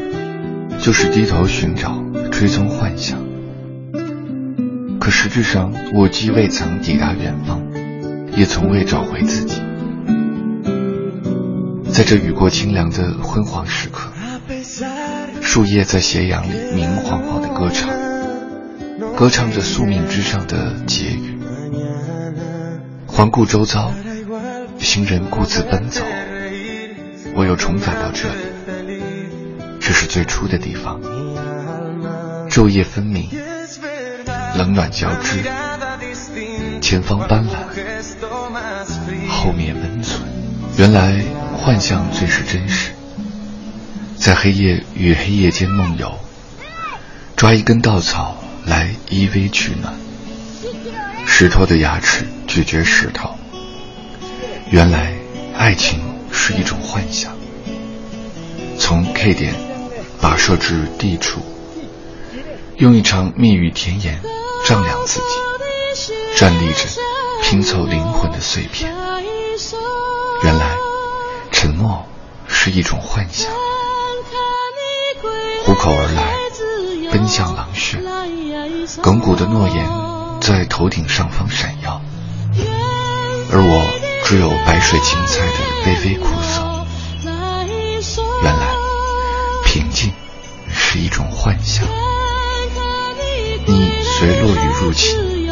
[0.78, 1.98] 就是低头寻找、
[2.30, 3.18] 追踪幻想。
[5.00, 7.62] 可实质上，我既未曾抵达远方，
[8.36, 9.62] 也从未找回自己。
[11.90, 14.12] 在这雨过清凉的昏黄时刻，
[15.40, 17.88] 树叶在斜阳里明晃晃的歌唱，
[19.16, 21.38] 歌唱着宿命之上的结语。
[23.06, 23.90] 环顾周遭。
[24.82, 26.02] 行人顾自奔走，
[27.34, 29.00] 我又重返到这里。
[29.80, 31.00] 这是最初的地方，
[32.50, 33.28] 昼夜分明，
[34.56, 35.38] 冷暖交织，
[36.80, 37.52] 前方斑斓，
[39.28, 40.20] 后面温存。
[40.76, 41.22] 原来
[41.56, 42.90] 幻象最是真实，
[44.18, 46.12] 在黑夜与黑夜间梦游，
[47.36, 49.94] 抓一根稻草来依偎取暖，
[51.24, 53.36] 石头的牙齿咀嚼石头。
[54.72, 55.12] 原来，
[55.54, 56.00] 爱情
[56.32, 57.36] 是一种幻想。
[58.78, 59.54] 从 K 点
[60.18, 61.42] 跋涉至 D 处，
[62.78, 64.18] 用一场蜜语甜言
[64.66, 66.08] 丈量自己，
[66.38, 66.88] 站立着
[67.42, 68.90] 拼凑灵魂的碎片。
[70.42, 70.74] 原来，
[71.50, 72.06] 沉默
[72.48, 73.50] 是一种幻想。
[75.66, 77.98] 虎口而来，奔向狼穴，
[79.02, 79.86] 亘古的诺言
[80.40, 82.00] 在头顶上方闪耀，
[83.52, 83.91] 而我。
[84.24, 85.52] 只有白水青菜的
[85.86, 86.62] 微微苦涩。
[88.42, 88.66] 原来
[89.64, 90.12] 平静
[90.72, 91.86] 是一种幻想。
[93.66, 95.48] 你随落雨入侵，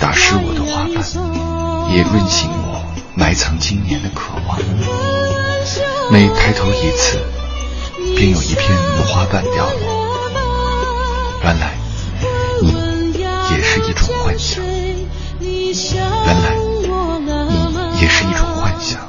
[0.00, 2.82] 打湿我的花瓣，也润醒我
[3.14, 4.58] 埋藏今年的渴望。
[6.10, 7.18] 每抬头一次，
[8.16, 8.76] 便有一片
[9.06, 10.08] 花瓣掉落。
[11.44, 11.78] 原来
[12.62, 12.72] 你
[13.50, 14.64] 也是一种幻想。
[14.64, 16.67] 原来。
[18.00, 19.00] 也是一种幻想，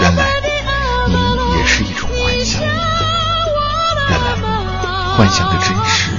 [0.00, 0.32] 原来
[1.06, 4.34] 你也是一种幻想，原来
[5.16, 6.10] 幻想的真实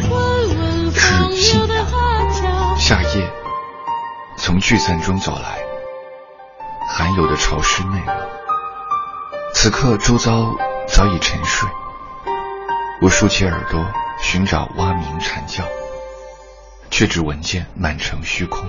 [0.94, 1.86] 是信仰。
[2.78, 3.30] 夏夜
[4.38, 5.60] 从聚散中走来，
[6.88, 8.16] 罕有的潮湿内容。
[9.54, 10.56] 此刻周遭
[10.88, 11.70] 早已沉睡，
[13.02, 13.86] 我竖起耳朵
[14.22, 15.64] 寻找蛙鸣蝉叫，
[16.90, 18.66] 却只闻见满城虚空。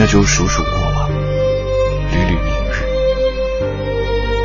[0.00, 2.86] 那就数数过往，捋捋明日。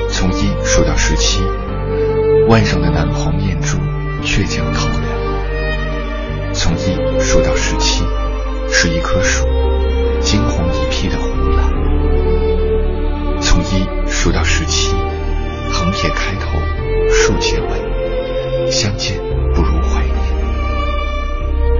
[0.09, 1.43] 从一数到十七，
[2.47, 3.77] 腕上的南红艳珠
[4.23, 5.03] 却将透亮。
[6.53, 8.03] 从一数到十七，
[8.71, 9.45] 是一棵树，
[10.21, 11.71] 惊鸿一瞥的湖蓝。
[13.39, 14.95] 从一数到十七，
[15.71, 16.57] 横撇开头，
[17.11, 19.19] 竖结尾，相见
[19.53, 20.17] 不如怀念。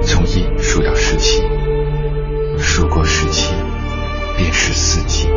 [0.04, 1.42] 从一数到十七。
[2.76, 3.54] 数过十七，
[4.36, 5.30] 便是四季。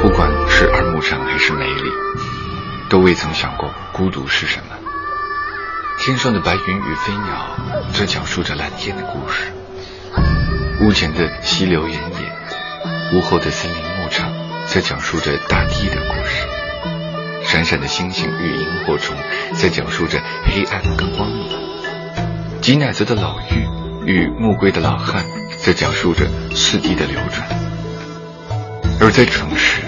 [0.00, 1.90] 不管是二目上还是梅里，
[2.88, 4.74] 都未曾想过孤独是什么。
[5.98, 7.54] 天上的白云与飞鸟
[7.92, 9.52] 在讲述着蓝天的故事，
[10.80, 12.32] 屋前的溪流原野，
[13.12, 14.32] 屋后的森林牧场
[14.64, 16.46] 在讲述着大地的故事。
[17.44, 19.14] 闪闪的星星与萤火虫
[19.52, 21.46] 在讲述着黑暗跟光明。
[22.62, 25.39] 挤奶子的老妪与暮归的老汉。
[25.62, 27.46] 在讲述着四季的流转，
[28.98, 29.82] 而在城市，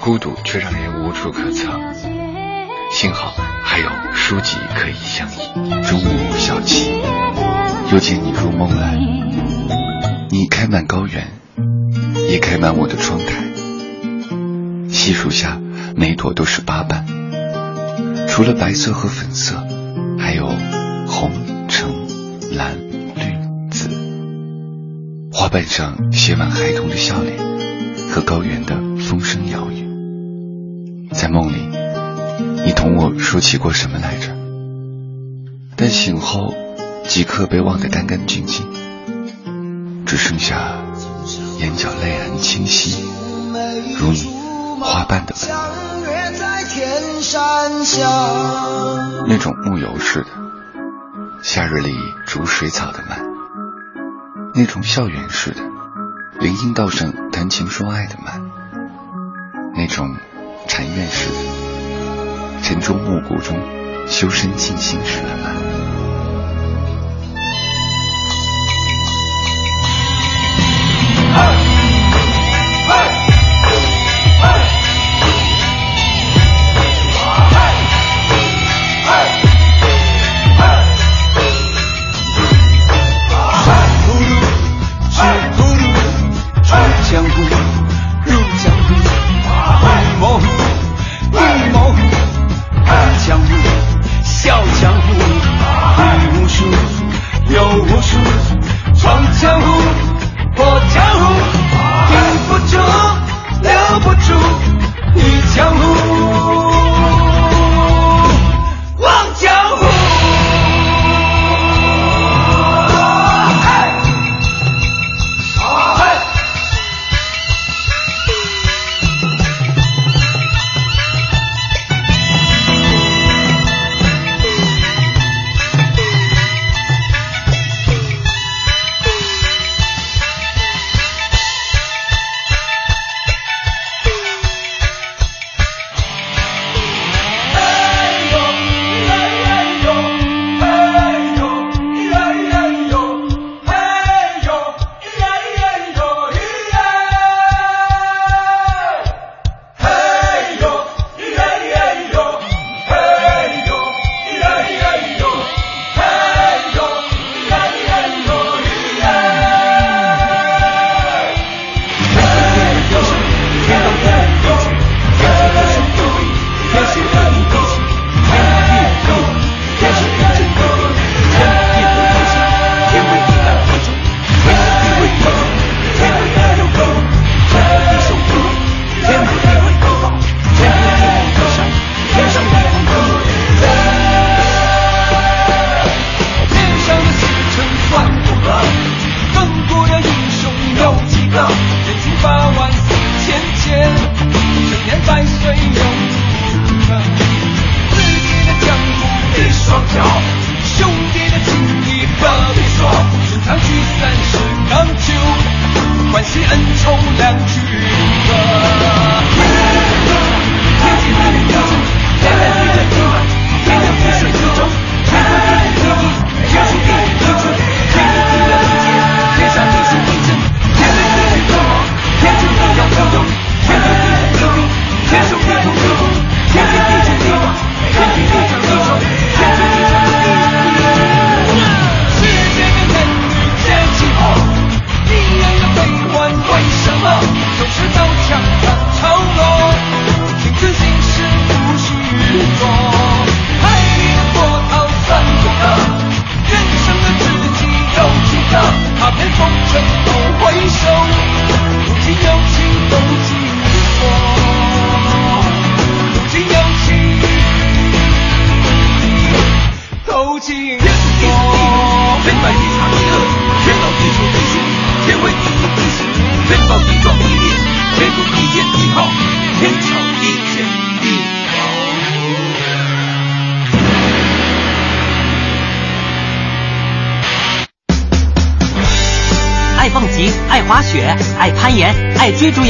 [0.00, 1.78] 孤独却让人无处可藏。
[2.90, 5.82] 幸好还有书籍可以相依。
[5.82, 6.90] 中午小憩，
[7.92, 8.98] 又见你入梦来。
[10.30, 11.28] 你开满高原，
[12.30, 13.34] 也开满我的窗台。
[14.90, 15.60] 细数下，
[15.94, 17.06] 每朵都是八瓣，
[18.26, 19.62] 除了白色和粉色，
[25.50, 27.36] 板上写满孩童的笑脸
[28.08, 31.10] 和高原的风声鸟语。
[31.12, 31.68] 在梦里，
[32.64, 34.28] 你同我说起过什么来着？
[35.76, 36.54] 但醒后，
[37.08, 38.64] 即刻被忘得干干净净，
[40.06, 40.78] 只剩下
[41.58, 43.04] 眼角泪痕清晰，
[43.98, 44.32] 如你
[44.80, 45.50] 花瓣的温。
[49.26, 50.26] 那种木游似的，
[51.42, 51.92] 夏日里
[52.26, 53.18] 逐水草的慢；
[54.52, 55.62] 那种校园式的，
[56.40, 58.40] 林荫道上谈情说爱的慢；
[59.74, 60.16] 那种
[60.66, 61.36] 禅院式的，
[62.62, 63.56] 晨钟暮鼓中
[64.08, 65.54] 修身静心时的慢。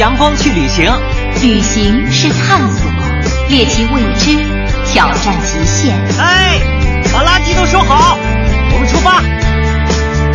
[0.01, 0.91] 阳光去旅行，
[1.43, 2.89] 旅行是探索，
[3.49, 4.35] 猎奇未知，
[4.91, 5.95] 挑战极限。
[6.17, 6.59] 哎，
[7.13, 8.17] 把垃圾都收好，
[8.73, 9.21] 我们出发。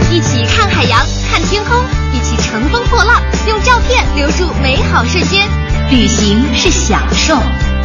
[0.08, 1.82] 一起看海洋，看天空，
[2.12, 5.48] 一起乘风破浪，用照片留住美好瞬间。
[5.90, 7.36] 旅行是享受，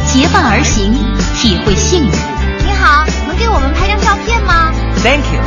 [0.06, 0.94] 结伴而行，
[1.36, 2.16] 体会幸福。
[2.64, 4.70] 你好，能给我们拍张照片吗
[5.02, 5.40] ？Thank you。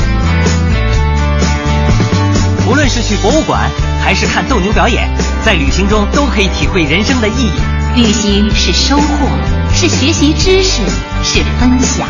[2.67, 3.71] 无论是去博物馆。
[4.05, 5.09] 还是看斗牛表演，
[5.45, 8.01] 在旅行中都可以体会人生的意义。
[8.01, 9.29] 旅行是收获，
[9.71, 10.81] 是学习知识，
[11.23, 12.07] 是分享。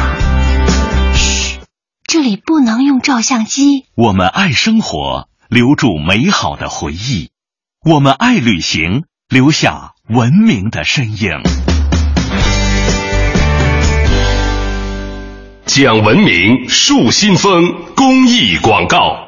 [1.14, 1.60] 嘘，
[2.08, 3.88] 这里不能用照相机。
[3.94, 7.30] 我们爱生活，留住美好的回忆。
[7.84, 11.32] 我们爱旅行，留下文明的身影。
[15.66, 19.26] 讲文明树新风公益广告。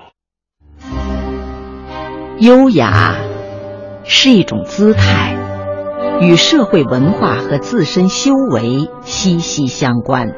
[2.40, 3.14] 优雅
[4.10, 5.36] 是一种姿态，
[6.22, 10.30] 与社会文化和自身修为息息相关。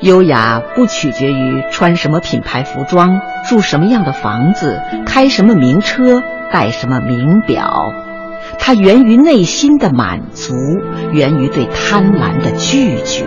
[0.00, 7.92] 优雅不取决于穿什么品牌服装、住什么样的房子、开什么名车、戴什么名表，
[8.58, 10.54] 它源于内心的满足，
[11.10, 13.24] 源于对贪婪的拒绝。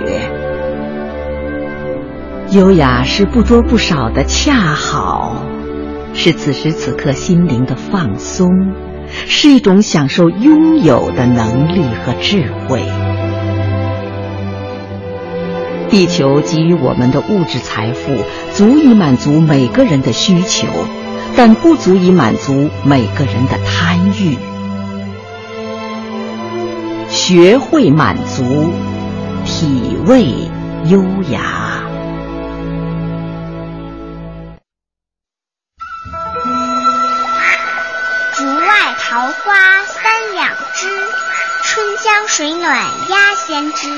[2.52, 5.36] 优雅是不多不少的恰好，
[6.20, 8.50] 是此时此刻心灵的放松，
[9.28, 12.82] 是一种享受拥有的能力和智慧。
[15.90, 18.18] 地球给予我们的物质财富
[18.52, 20.68] 足以满足每个人的需求，
[21.38, 24.38] 但不足以满足每个人的贪欲。
[27.08, 28.72] 学会满足，
[29.46, 30.26] 体味
[30.90, 31.67] 优雅。
[42.38, 42.70] 水暖
[43.10, 43.90] 鸭先知。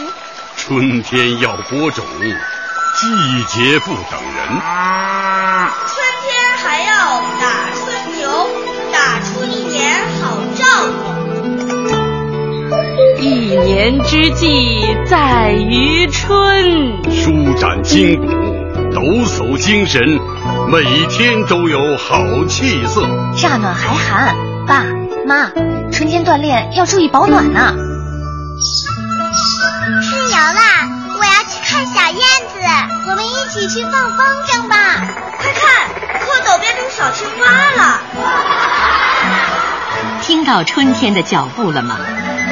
[0.56, 2.06] 春天要播种，
[2.96, 4.48] 季节不等人。
[5.86, 6.32] 春天
[6.64, 8.50] 还要打春牛，
[8.94, 9.92] 打出一年
[10.22, 10.64] 好兆
[11.90, 12.00] 头。
[13.20, 18.26] 一年之计在于春，舒展筋骨，
[18.94, 20.02] 抖擞精神，
[20.72, 23.02] 每天都有好气色。
[23.36, 24.34] 乍暖还寒，
[24.66, 24.86] 爸
[25.28, 25.52] 妈，
[25.92, 27.76] 春天锻炼要注意保暖呢。
[28.62, 30.90] 春游啦！
[31.18, 32.20] 我要去看小燕
[32.52, 32.60] 子，
[33.10, 34.76] 我们一起去放风筝吧！
[35.38, 35.88] 快看，
[36.20, 38.02] 蝌蚪变成小青蛙了。
[40.22, 41.98] 听到春天的脚步了吗？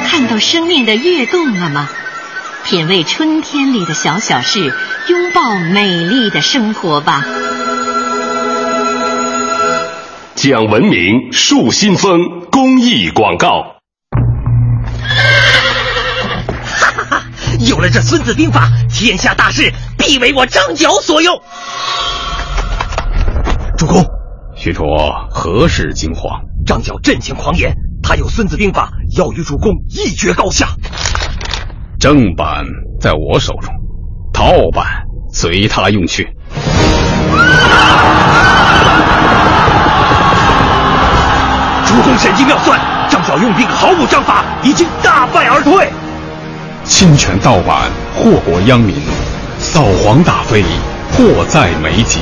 [0.06, 1.90] 看到生命的跃动了吗？
[2.64, 4.74] 品味春天里的小小事，
[5.08, 7.22] 拥抱美丽的生活吧。
[10.34, 13.77] 讲文明树新风公益广告。
[17.66, 21.34] 有了这《孙子兵法》，天下大事必为我张角所用。
[23.76, 24.04] 主公，
[24.54, 24.84] 许褚
[25.30, 26.40] 何事惊慌？
[26.64, 30.68] 张角阵前狂言，他有《孙子兵法》，要与主公一决高下。
[31.98, 32.64] 正版
[33.00, 33.72] 在我手中，
[34.32, 34.86] 盗版
[35.32, 36.28] 随他用去。
[41.86, 42.80] 主公神机妙算，
[43.10, 45.90] 张角用兵毫无章法，已经大败而退。
[46.88, 48.96] 侵权盗版，祸国殃民，
[49.58, 50.64] 扫黄打非，
[51.12, 52.18] 迫在眉睫。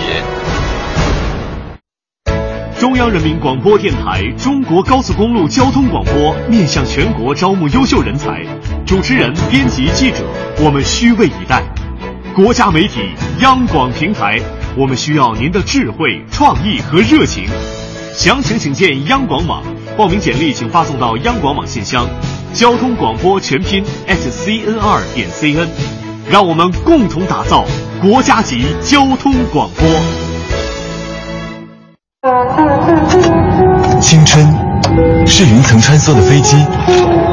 [2.77, 8.45] 中央人民广播电台中国高速公路交通广播面向全国招募优秀人才，
[8.85, 10.17] 主持人、编辑、记者，
[10.59, 11.63] 我们虚位以待。
[12.35, 14.41] 国家媒体央广平台，
[14.77, 17.45] 我们需要您的智慧、创意和热情。
[18.17, 19.63] 详情请见央广网，
[19.95, 22.09] 报名简历请发送到央广网信箱。
[22.55, 25.69] 交通广播全拼 s c n 二点 c n，
[26.31, 27.67] 让我们共同打造
[28.01, 29.87] 国家级交通广播。
[34.01, 34.43] 青春
[35.27, 36.57] 是云层穿梭的飞机，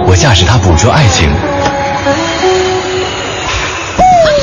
[0.06, 1.30] 我驾驶它捕捉爱情。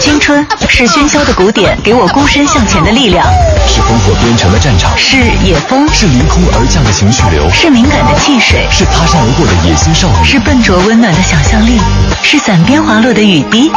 [0.01, 3.23] 青春是喧嚣的鼓点，给我孤身向前的力量；
[3.69, 11.79] 是烽火边城的战场；是野风；是凌空而降的情绪流；是敏感的汽水；是擦身而过的野心少女；是笨拙温暖的想象力；
[12.23, 13.71] 是伞边滑落的雨滴；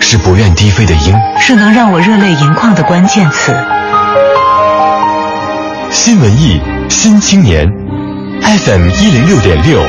[0.00, 3.54] 是不愿低飞的鹰；是能让我热泪盈眶的关键词。
[5.90, 7.64] 新文艺新青年
[8.42, 9.80] ，FM 一零六点六，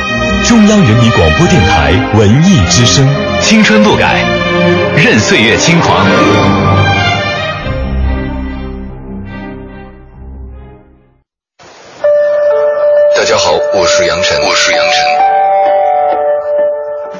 [0.47, 3.07] 中央人民广播电台文艺之声，
[3.41, 4.40] 青春不改。
[4.95, 6.05] 任岁月轻狂。
[13.15, 14.93] 大家好，我是杨晨，我是杨晨。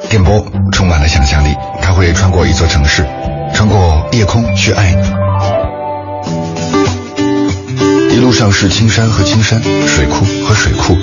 [0.08, 1.48] 电波充满了想象力，
[1.80, 3.04] 它会穿过一座城市，
[3.52, 5.12] 穿过夜空去爱你。
[8.14, 10.96] 一路上是青山和青山，水库和水库。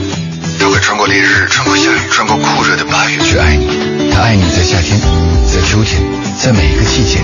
[0.60, 4.12] 他会穿过烈日，穿过下雨，穿过酷热的八月去爱你。
[4.12, 5.00] 他爱你在夏天，
[5.48, 6.04] 在秋天。
[6.38, 7.20] 在每一个季节，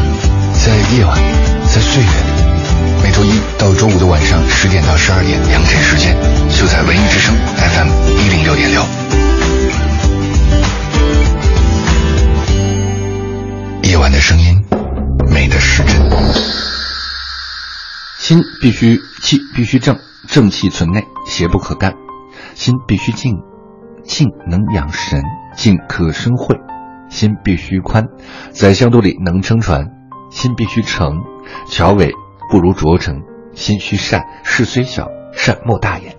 [0.53, 1.17] 在夜晚，
[1.65, 2.09] 在岁月，
[3.03, 6.15] 每周一到周五的晚上十点到十二点，两点时间，
[6.49, 7.89] 就在文艺之声 FM
[8.19, 8.81] 一零六点六。
[13.83, 14.63] 夜晚的声音，
[15.29, 15.95] 美的时针。
[18.17, 19.97] 心必须气必须正，
[20.29, 21.91] 正气存内，邪不可干；
[22.55, 23.35] 心必须静，
[24.03, 25.21] 静能养神，
[25.55, 26.55] 静可生慧；
[27.09, 28.05] 心必须宽，
[28.51, 29.83] 在香肚里能撑船；
[30.31, 31.17] 心必须诚，
[31.67, 32.13] 桥尾
[32.49, 33.17] 不如拙诚；
[33.53, 36.15] 心须善，事虽小，善莫大焉。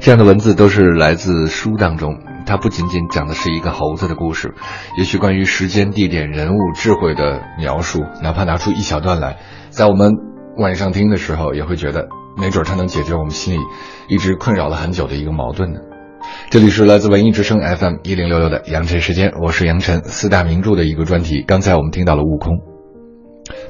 [0.00, 2.14] 这样的文字都是来自书当中，
[2.46, 4.54] 它不仅仅讲的是一个猴子的故事，
[4.96, 9.36] 也许关于时间、地点、人物、智慧的描述，哪怕拿出一小段来，
[9.68, 10.12] 在我们
[10.56, 13.60] 晚上听的时候，也会觉得没准它能解决我们心里
[14.08, 15.80] 一直困扰了很久的一个矛盾呢。
[16.50, 20.02] 这里是来自文艺之声 FM 一零六六的杨晨时间，我是杨晨。
[20.04, 22.54] 四大名著的一个专题，刚才我们听到了《悟空》，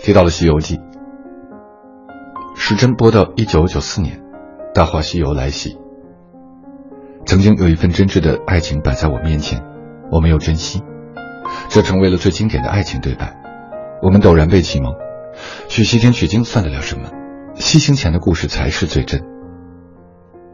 [0.01, 0.76] 提到了《西游记》，
[2.55, 4.18] 时针拨到一九九四年，
[4.74, 5.78] 《大话西游》来袭。
[7.24, 9.62] 曾经有一份真挚的爱情摆在我面前，
[10.10, 10.82] 我没有珍惜，
[11.68, 13.34] 这成为了最经典的爱情对白。
[14.02, 14.93] 我们陡然被启蒙，
[15.68, 17.09] 去西天取经算得了什么？
[17.62, 19.22] 西行前的故事才是最真。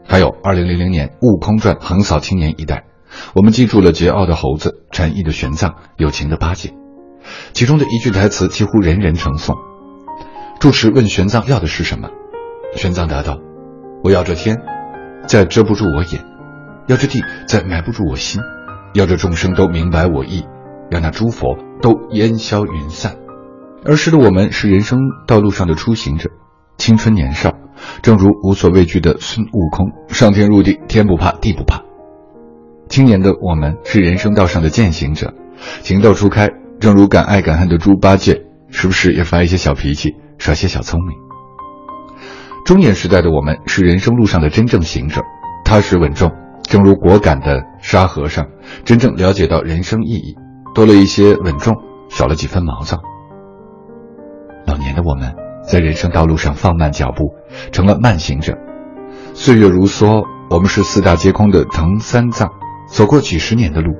[0.07, 2.85] 还有二零零零年《悟空传》横扫青年一代，
[3.33, 6.75] 我们记住了桀骜的猴子、禅意的玄奘、友情的八戒，
[7.51, 9.55] 其中的一句台词几乎人人称颂。
[10.59, 12.09] 住持问玄奘要的是什么，
[12.75, 13.39] 玄奘答道
[14.03, 14.57] ：“我要这天，
[15.27, 16.23] 再遮不住我眼。”
[16.87, 18.39] 要这地再埋不住我心，
[18.93, 20.45] 要这众生都明白我意，
[20.91, 23.17] 要那诸佛都烟消云散。
[23.83, 26.29] 儿时的我们是人生道路上的出行者，
[26.79, 27.53] 青春年少，
[28.01, 31.83] 正如无所畏惧的孙悟空，上天入地，天不怕地不怕。
[32.87, 35.33] 青年的我们是人生道上的践行者，
[35.81, 36.49] 情窦初开，
[36.79, 41.15] 正如敢爱敢恨的猪八戒，时不时也发一些小脾气，耍些小聪明。
[42.65, 45.21] 中年时代的我们是人生路上的真正行者，
[45.65, 46.31] 踏实稳重。
[46.63, 48.47] 正如果敢的沙和尚，
[48.85, 50.35] 真正了解到人生意义，
[50.73, 51.75] 多了一些稳重，
[52.09, 52.99] 少了几分毛躁。
[54.65, 55.33] 老年的我们，
[55.63, 57.35] 在人生道路上放慢脚步，
[57.71, 58.57] 成了慢行者。
[59.33, 62.49] 岁月如梭，我们是四大皆空的唐三藏，
[62.87, 63.93] 走过几十年的路，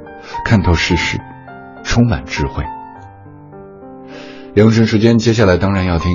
[0.45, 1.19] 看透世事，
[1.83, 2.63] 充满智慧。
[4.55, 6.11] 养生时间，接下来当然要听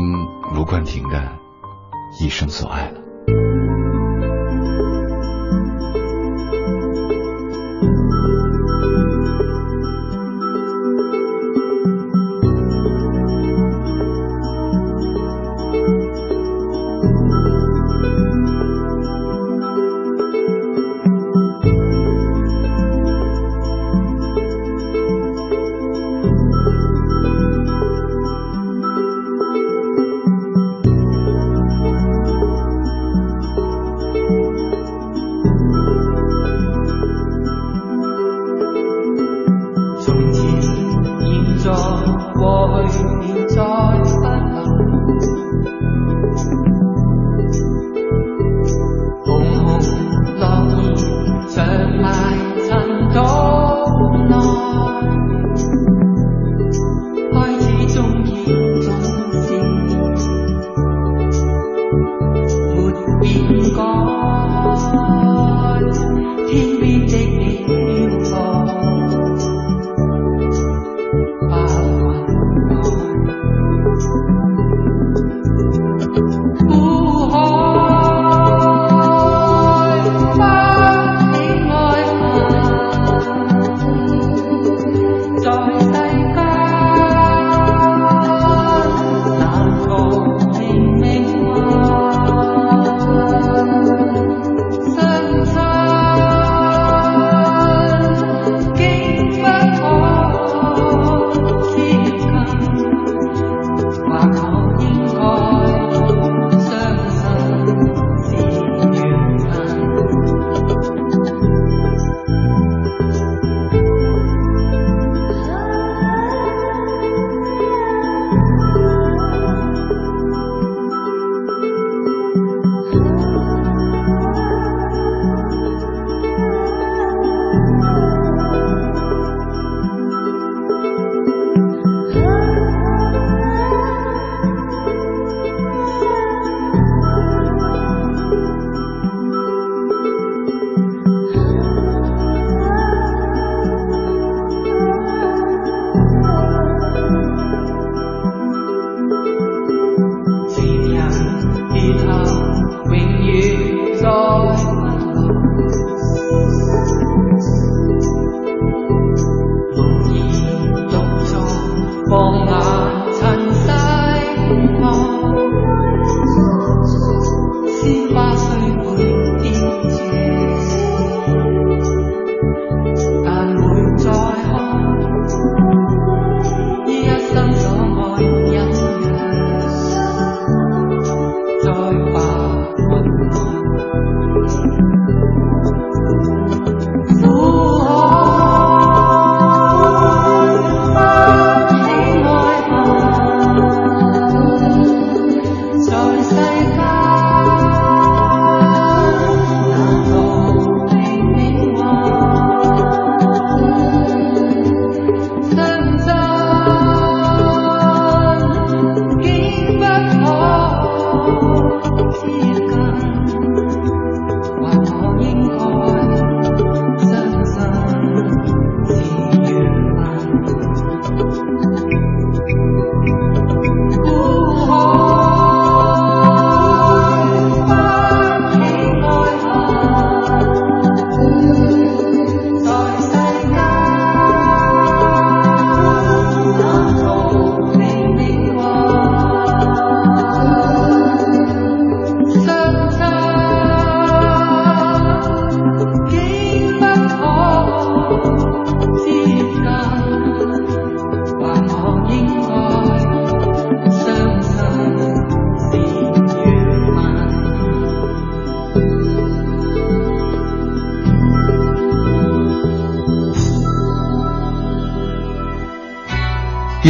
[0.55, 1.19] 卢冠廷的
[2.25, 3.94] 《一生所爱》了。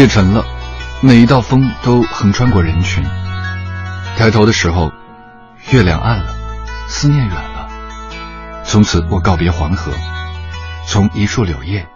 [0.05, 0.45] 夜沉了，
[1.01, 3.03] 每一道风都横穿过人群。
[4.19, 4.93] 抬头的时候，
[5.71, 6.27] 月亮暗了，
[6.89, 7.71] 思念远了。
[8.67, 9.91] 从此我告别黄河，
[10.87, 11.89] 从一树柳叶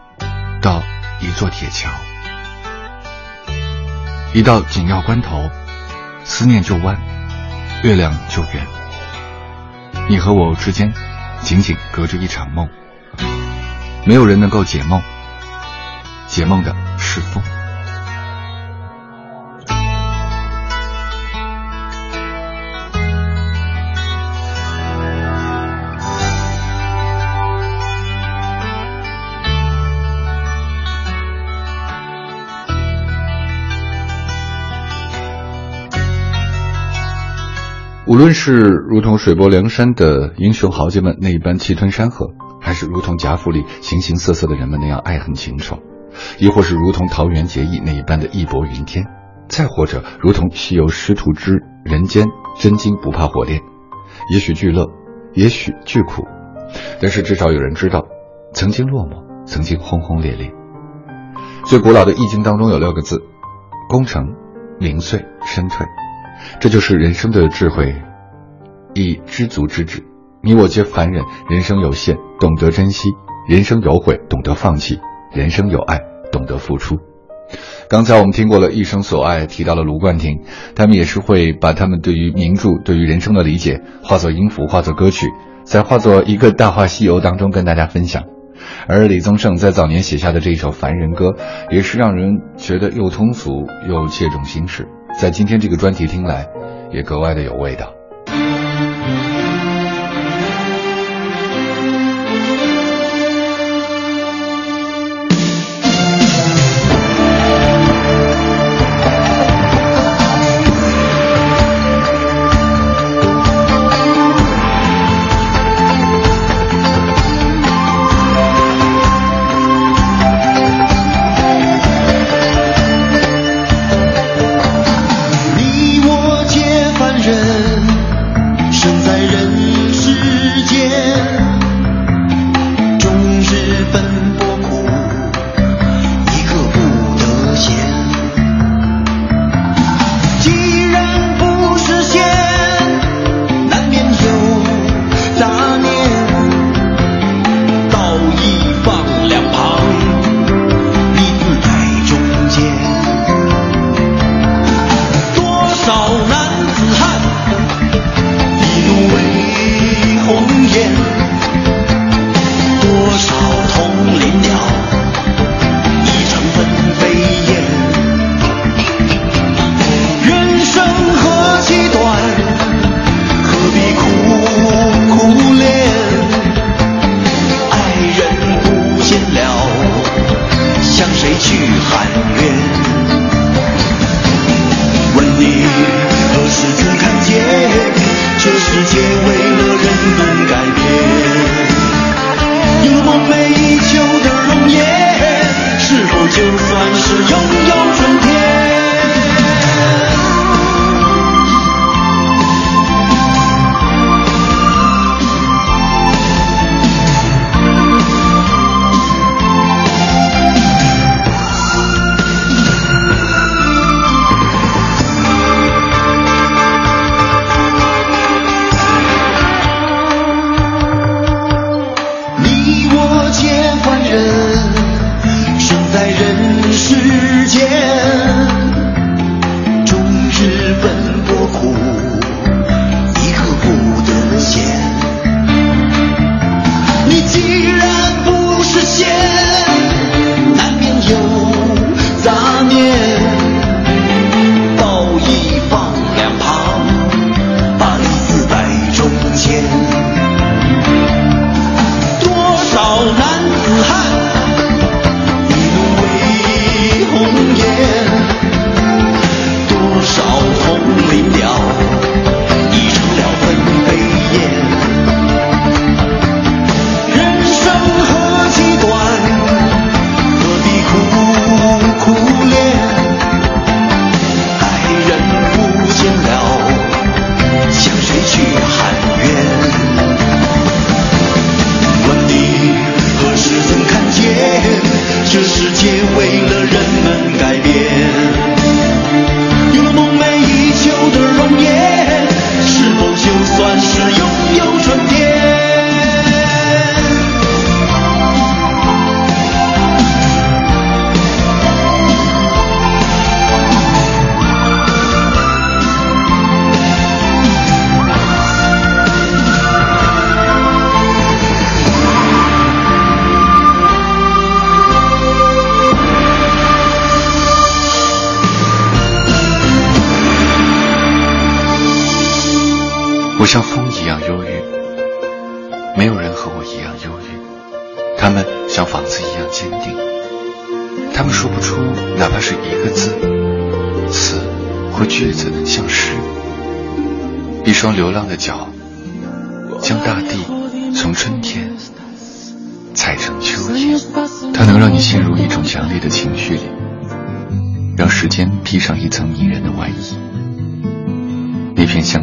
[0.63, 0.83] 到
[1.21, 1.91] 一座铁桥。
[4.33, 5.51] 一到紧要关头，
[6.25, 6.99] 思念就弯，
[7.83, 8.67] 月亮就圆。
[10.09, 10.95] 你和我之间，
[11.43, 12.67] 仅仅隔着一场梦。
[14.07, 15.03] 没有人能够解梦，
[16.27, 17.43] 解梦的是风。
[38.09, 42.29] 无论是如同水泊梁山的英雄豪杰们那一般气吞山河，
[42.59, 45.77] 还是如同贾府里形形色色的人们那样爱恨情仇，
[46.39, 49.05] 亦或是如同桃园结义那一般的义薄云天，
[49.51, 53.61] 再或者如同西游师徒之人间真金不怕火炼，
[54.33, 54.87] 也许巨乐，
[55.35, 56.27] 也许巨苦，
[57.03, 58.07] 但是至少有人知道，
[58.55, 60.51] 曾经落寞，曾经轰轰烈烈。
[61.67, 63.21] 最古老的易经当中有六个字：
[63.91, 64.35] 功成
[64.81, 65.87] 名遂身退。
[66.61, 67.95] 这就是人生的智慧，
[68.95, 70.05] 以知足之志。
[70.43, 73.09] 你我皆凡人，人生有限，懂得珍惜；
[73.49, 74.97] 人生有悔，懂得放弃；
[75.35, 76.01] 人生有爱，
[76.31, 76.97] 懂得付出。
[77.89, 80.43] 刚才我们听过了一生所爱，提到了卢冠廷，
[80.77, 85.27] 他们也是会把他们对于名著、对于人生的理解，化作音符，化作歌曲，
[85.65, 88.25] 再化作一个《大话西游》当中跟大家分享。
[88.87, 91.31] 而李宗盛在早年写下的这一首《凡人歌》，
[91.71, 94.87] 也是让人觉得又通俗又切中心事。
[95.19, 96.49] 在今天这个专题听来，
[96.93, 97.93] 也格外的有味道。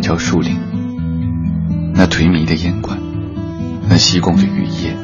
[0.08, 0.56] 那片橡胶树林，
[1.96, 3.00] 那颓靡的烟馆，
[3.90, 4.96] 那西贡的雨夜，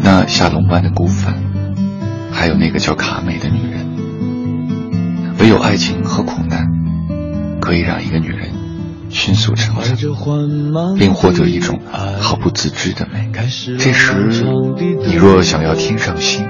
[0.00, 1.34] 那下龙湾的孤帆，
[2.32, 3.86] 还有那个叫卡美的女人。
[5.38, 6.66] 唯有爱情和苦难，
[7.60, 8.48] 可以让一个女人
[9.10, 9.94] 迅速成长，
[10.98, 11.78] 并获得一种
[12.18, 13.30] 毫不自知的美。
[13.78, 14.16] 这时，
[15.06, 16.48] 你若想要天上星，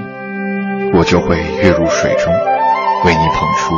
[0.93, 2.33] 我就会跃入水中，
[3.03, 3.75] 为你捧出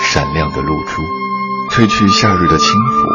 [0.00, 1.02] 闪亮的露珠。
[1.74, 3.08] 褪去夏日的轻浮，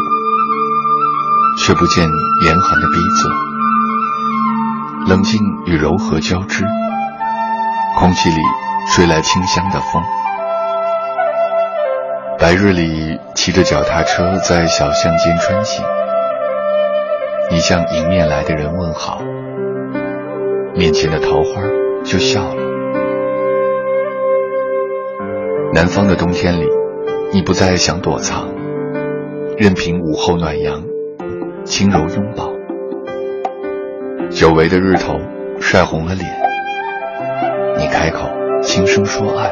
[1.59, 2.09] 却不见
[2.43, 3.29] 严寒的逼仄。
[5.07, 6.65] 冷静与柔和交织，
[7.99, 8.35] 空气里
[8.89, 10.01] 吹来清香的风。
[12.39, 15.85] 白日里骑着脚踏车在小巷间穿行，
[17.51, 19.21] 你向迎面来的人问好，
[20.73, 21.61] 面前的桃花
[22.03, 22.63] 就笑了。
[25.75, 26.86] 南方的冬天里。
[27.33, 28.47] 你不再想躲藏，
[29.57, 30.81] 任凭午后暖阳
[31.65, 32.53] 轻柔拥抱。
[34.29, 35.19] 久违的日头
[35.59, 36.25] 晒红了脸，
[37.77, 38.29] 你开口
[38.63, 39.51] 轻声说爱，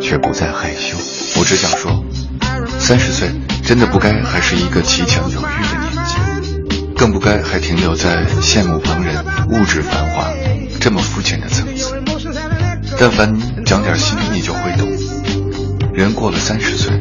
[0.00, 0.96] 却不再害羞。
[1.38, 2.02] 我只想说，
[2.78, 3.28] 三十岁
[3.62, 9.14] 真的不该还是一个奇强有欲的年纪，更不该还停留在羡慕旁人
[9.50, 10.24] 物质繁华
[10.80, 11.94] 这么肤浅的层次。
[12.98, 15.15] 但凡讲点心，你就会懂。
[15.96, 16.92] 人过了三十岁，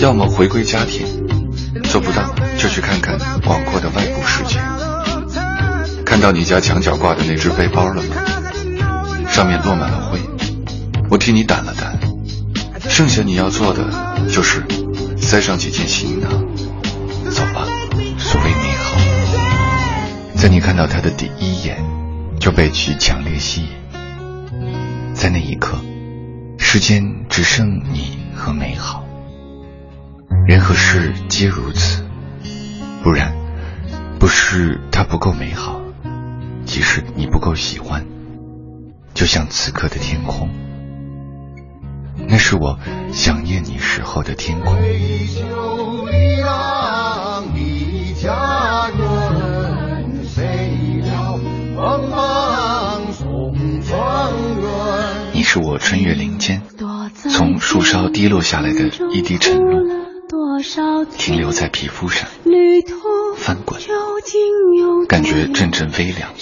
[0.00, 1.06] 要么回归家庭，
[1.82, 4.58] 做不到就去看看广阔的外部世界。
[6.06, 8.16] 看到你家墙角挂的那只背包了吗？
[9.28, 10.18] 上面落满了灰，
[11.10, 12.88] 我替你掸了掸。
[12.88, 13.84] 剩下你要做的
[14.32, 14.64] 就是
[15.18, 16.30] 塞上几件行囊，
[17.30, 17.66] 走吧。
[18.16, 18.96] 所谓美好，
[20.34, 21.76] 在你看到它的第一眼
[22.40, 23.68] 就被其强烈吸引，
[25.12, 25.76] 在那一刻。
[26.74, 29.04] 世间只剩你和美好，
[30.44, 32.04] 人和事皆如此。
[33.00, 33.32] 不然，
[34.18, 35.80] 不是它不够美好，
[36.66, 38.04] 即使你不够喜欢。
[39.14, 40.50] 就像此刻的天空，
[42.26, 42.76] 那是我
[43.12, 44.76] 想念你时候的天空。
[55.54, 56.62] 是我穿越林间，
[57.14, 62.28] 从树梢滴落下来的一滴晨露，停留在皮肤上，
[63.36, 63.80] 翻滚，
[65.06, 66.32] 感觉阵阵微凉。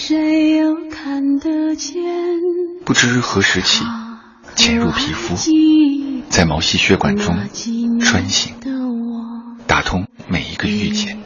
[2.86, 3.84] 不知何时起，
[4.56, 5.36] 潜入皮肤，
[6.30, 7.36] 在毛细血管中
[8.00, 8.54] 穿行，
[9.66, 11.18] 打通每一个郁结。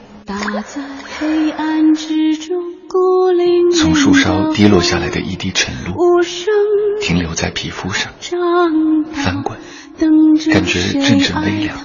[3.79, 5.95] 从树梢滴落下来的一滴晨露，
[7.01, 8.13] 停留在皮肤上，
[9.13, 9.59] 翻滚，
[10.53, 11.77] 感觉阵阵微凉。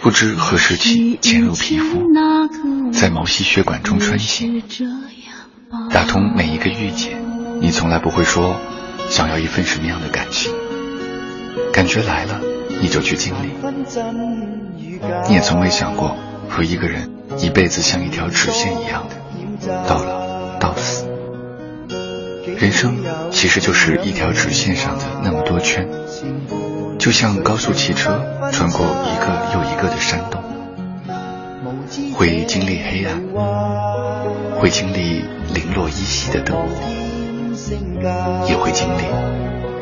[0.00, 2.02] 不知何时起潜入皮肤，
[2.92, 4.62] 在毛细血管中穿行，
[5.90, 7.16] 打通每一个郁结。
[7.60, 8.56] 你从来不会说
[9.08, 10.52] 想要一份什么样的感情，
[11.72, 12.40] 感觉来了
[12.80, 13.48] 你就去经历。
[15.28, 16.16] 你也从未想过
[16.48, 19.27] 和一个人一辈子像一条直线一样的。
[19.66, 21.06] 到老到死，
[22.56, 22.96] 人生
[23.30, 25.88] 其实就是一条直线上的那么多圈，
[26.98, 30.42] 就像高速汽车穿过一个又一个的山洞，
[32.14, 33.20] 会经历黑暗，
[34.58, 39.02] 会经历零落依稀的灯火，也会经历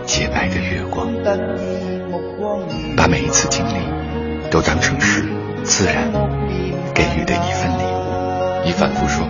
[0.07, 1.09] 洁白的月光，
[2.97, 5.25] 把每一次经历都当成是
[5.65, 6.11] 自然
[6.95, 8.65] 给予的一份礼物。
[8.65, 9.27] 你反复说。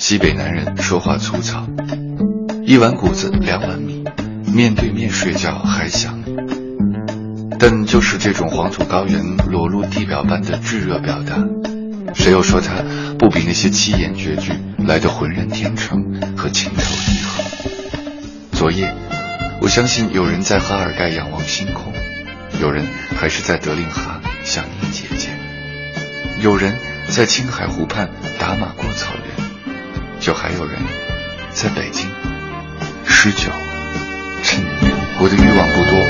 [0.00, 1.68] 西北男人说话粗糙，
[2.64, 4.02] 一碗谷子两碗米，
[4.50, 6.24] 面对面睡觉还香。
[7.58, 11.36] 但就是这种黄土高原裸露地表般的炙热表达，
[12.14, 12.76] 谁又说它
[13.18, 16.02] 不比那些七言绝句来的浑然天成
[16.34, 17.44] 和情投意合？
[18.52, 18.94] 昨夜，
[19.60, 21.92] 我相信有人在哈尔盖仰望星空，
[22.58, 22.86] 有人
[23.16, 25.28] 还是在德令哈想念姐姐，
[26.40, 26.74] 有人
[27.08, 28.08] 在青海湖畔
[28.38, 29.49] 打马过草原。
[30.20, 30.78] 就还有人
[31.50, 32.06] 在北京
[33.06, 33.50] 诗酒
[34.42, 34.62] 趁，
[35.18, 36.06] 我的欲望不多，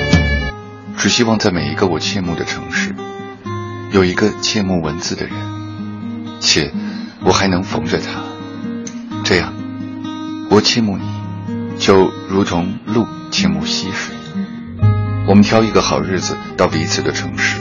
[0.99, 2.93] 只希望在每一个我切慕的城市，
[3.93, 5.35] 有一个切慕文字的人，
[6.41, 6.73] 且
[7.25, 8.25] 我还能缝着它。
[9.25, 9.55] 这样，
[10.51, 11.05] 我倾慕你，
[11.79, 14.13] 就如同鹿倾慕溪水。
[15.29, 17.59] 我们挑一个好日子到彼此的城市，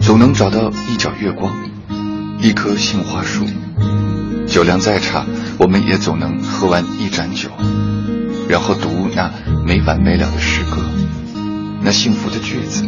[0.00, 1.52] 总能找到一角月光，
[2.38, 3.44] 一棵杏花树。
[4.46, 5.26] 酒量再差，
[5.58, 7.48] 我们也总能喝完一盏酒，
[8.48, 9.32] 然后读那
[9.66, 10.82] 没完没了的诗歌，
[11.82, 12.84] 那幸福的句子，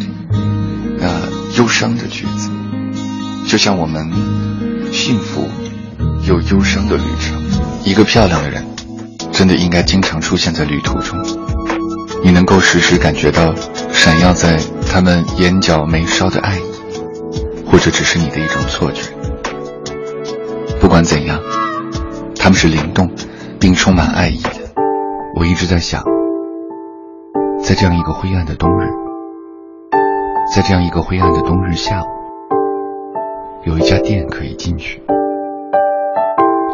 [0.99, 1.09] 那
[1.57, 2.49] 忧伤的句子，
[3.49, 4.09] 就像我们
[4.93, 5.49] 幸福
[6.27, 7.43] 又忧伤的旅程。
[7.85, 8.65] 一个漂亮的人，
[9.33, 11.19] 真的应该经常出现在旅途中，
[12.23, 13.53] 你能够时时感觉到
[13.93, 16.59] 闪耀在他们眼角眉梢的爱，
[17.67, 19.03] 或者只是你的一种错觉。
[20.79, 21.41] 不管怎样，
[22.43, 23.11] 他们是灵动
[23.61, 24.49] 并充满爱意的。
[25.37, 26.03] 我一直在想，
[27.63, 28.89] 在这样一个灰暗的冬日，
[30.55, 32.07] 在这样一个灰暗的冬日下午，
[33.65, 35.03] 有一家店可以进去，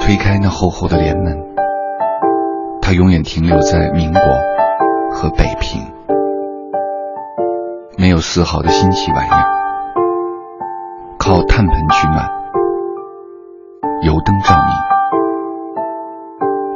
[0.01, 1.37] 推开那厚厚的帘门，
[2.81, 4.23] 它永远停留在民国
[5.11, 5.83] 和北平，
[7.99, 9.45] 没有丝毫的新奇玩意儿，
[11.19, 12.25] 靠炭盆取暖。
[14.03, 14.96] 油灯照明，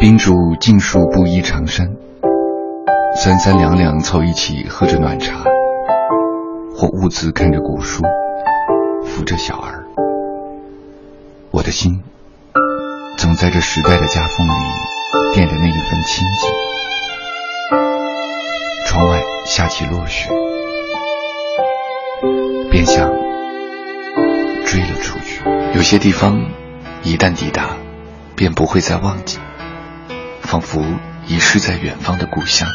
[0.00, 1.94] 宾主尽数布衣长衫，
[3.16, 5.44] 三三两两凑一起喝着暖茶，
[6.74, 8.02] 或兀自看着古书，
[9.04, 9.84] 扶着小儿。
[11.50, 12.02] 我的心，
[13.18, 14.52] 总在这时代的夹缝里
[15.34, 16.50] 垫着那一份清静。
[18.86, 20.30] 窗外下起落雪，
[22.70, 23.06] 便想
[24.64, 25.42] 追了出去。
[25.74, 26.40] 有些地方。
[27.02, 27.78] 一旦抵达，
[28.36, 29.38] 便不会再忘记，
[30.50, 30.84] 仿佛
[31.28, 32.68] 遗失在远方的故乡。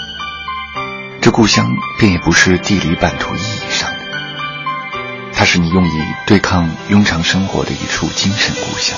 [1.19, 1.69] 这故乡
[1.99, 3.99] 便也不是地理版图意义上的，
[5.33, 5.91] 它是你用以
[6.25, 8.97] 对抗庸常生活的一处精神故乡。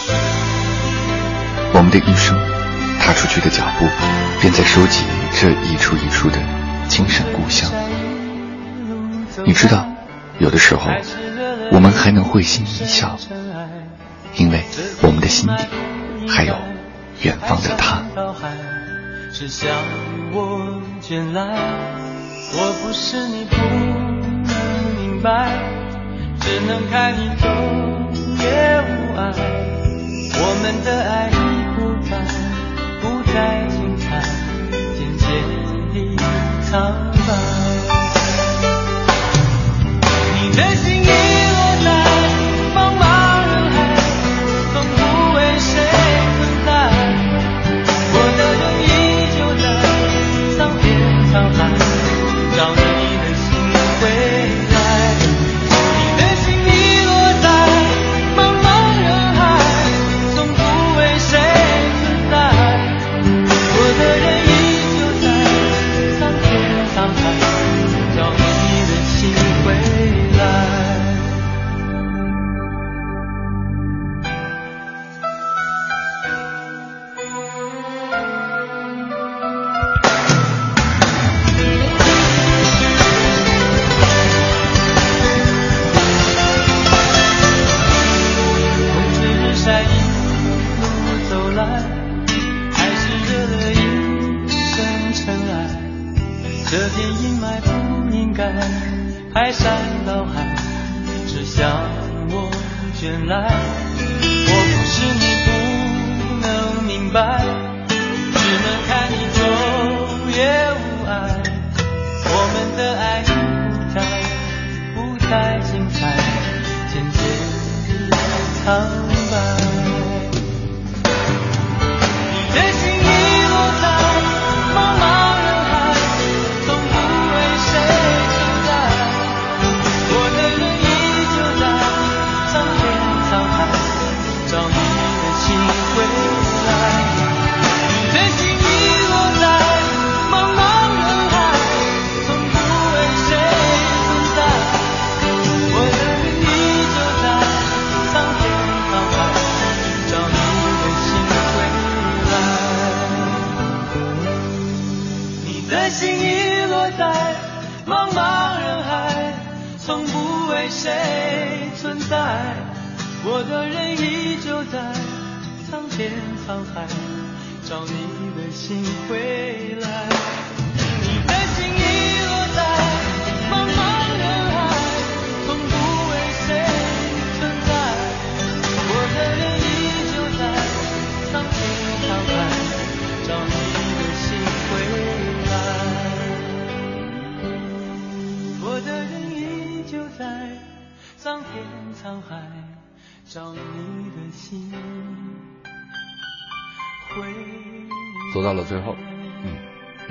[1.74, 2.38] 我们的一生，
[3.00, 3.88] 踏出去的脚步，
[4.42, 6.38] 便在收集这一处一处的
[6.88, 7.72] 精神故乡。
[9.44, 9.88] 你知道，
[10.38, 10.92] 有的时候，
[11.72, 13.18] 我们还能会心一笑。
[14.36, 14.64] 因为
[15.02, 15.66] 我们的心底
[16.30, 16.56] 还有
[17.24, 18.04] 远方的他。
[19.32, 19.70] 只想
[20.32, 21.42] 我卷来，
[22.54, 23.56] 我不是你不
[24.48, 24.54] 能
[25.00, 25.52] 明白，
[26.40, 27.48] 只能看你走
[28.40, 29.22] 也无碍。
[30.40, 31.36] 我们的爱已
[31.76, 31.78] 不
[32.10, 32.12] 再
[33.02, 33.36] 不再
[33.68, 34.06] 精彩，
[34.96, 35.28] 渐渐
[35.94, 35.96] 地
[36.64, 36.72] 苍
[37.14, 37.30] 白。
[40.34, 40.97] 你的心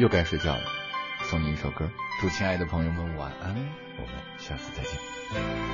[0.07, 0.63] 又该睡觉了。
[1.25, 3.57] 送你一首歌，祝亲爱的朋友们晚安，
[3.99, 5.66] 我们下次再见。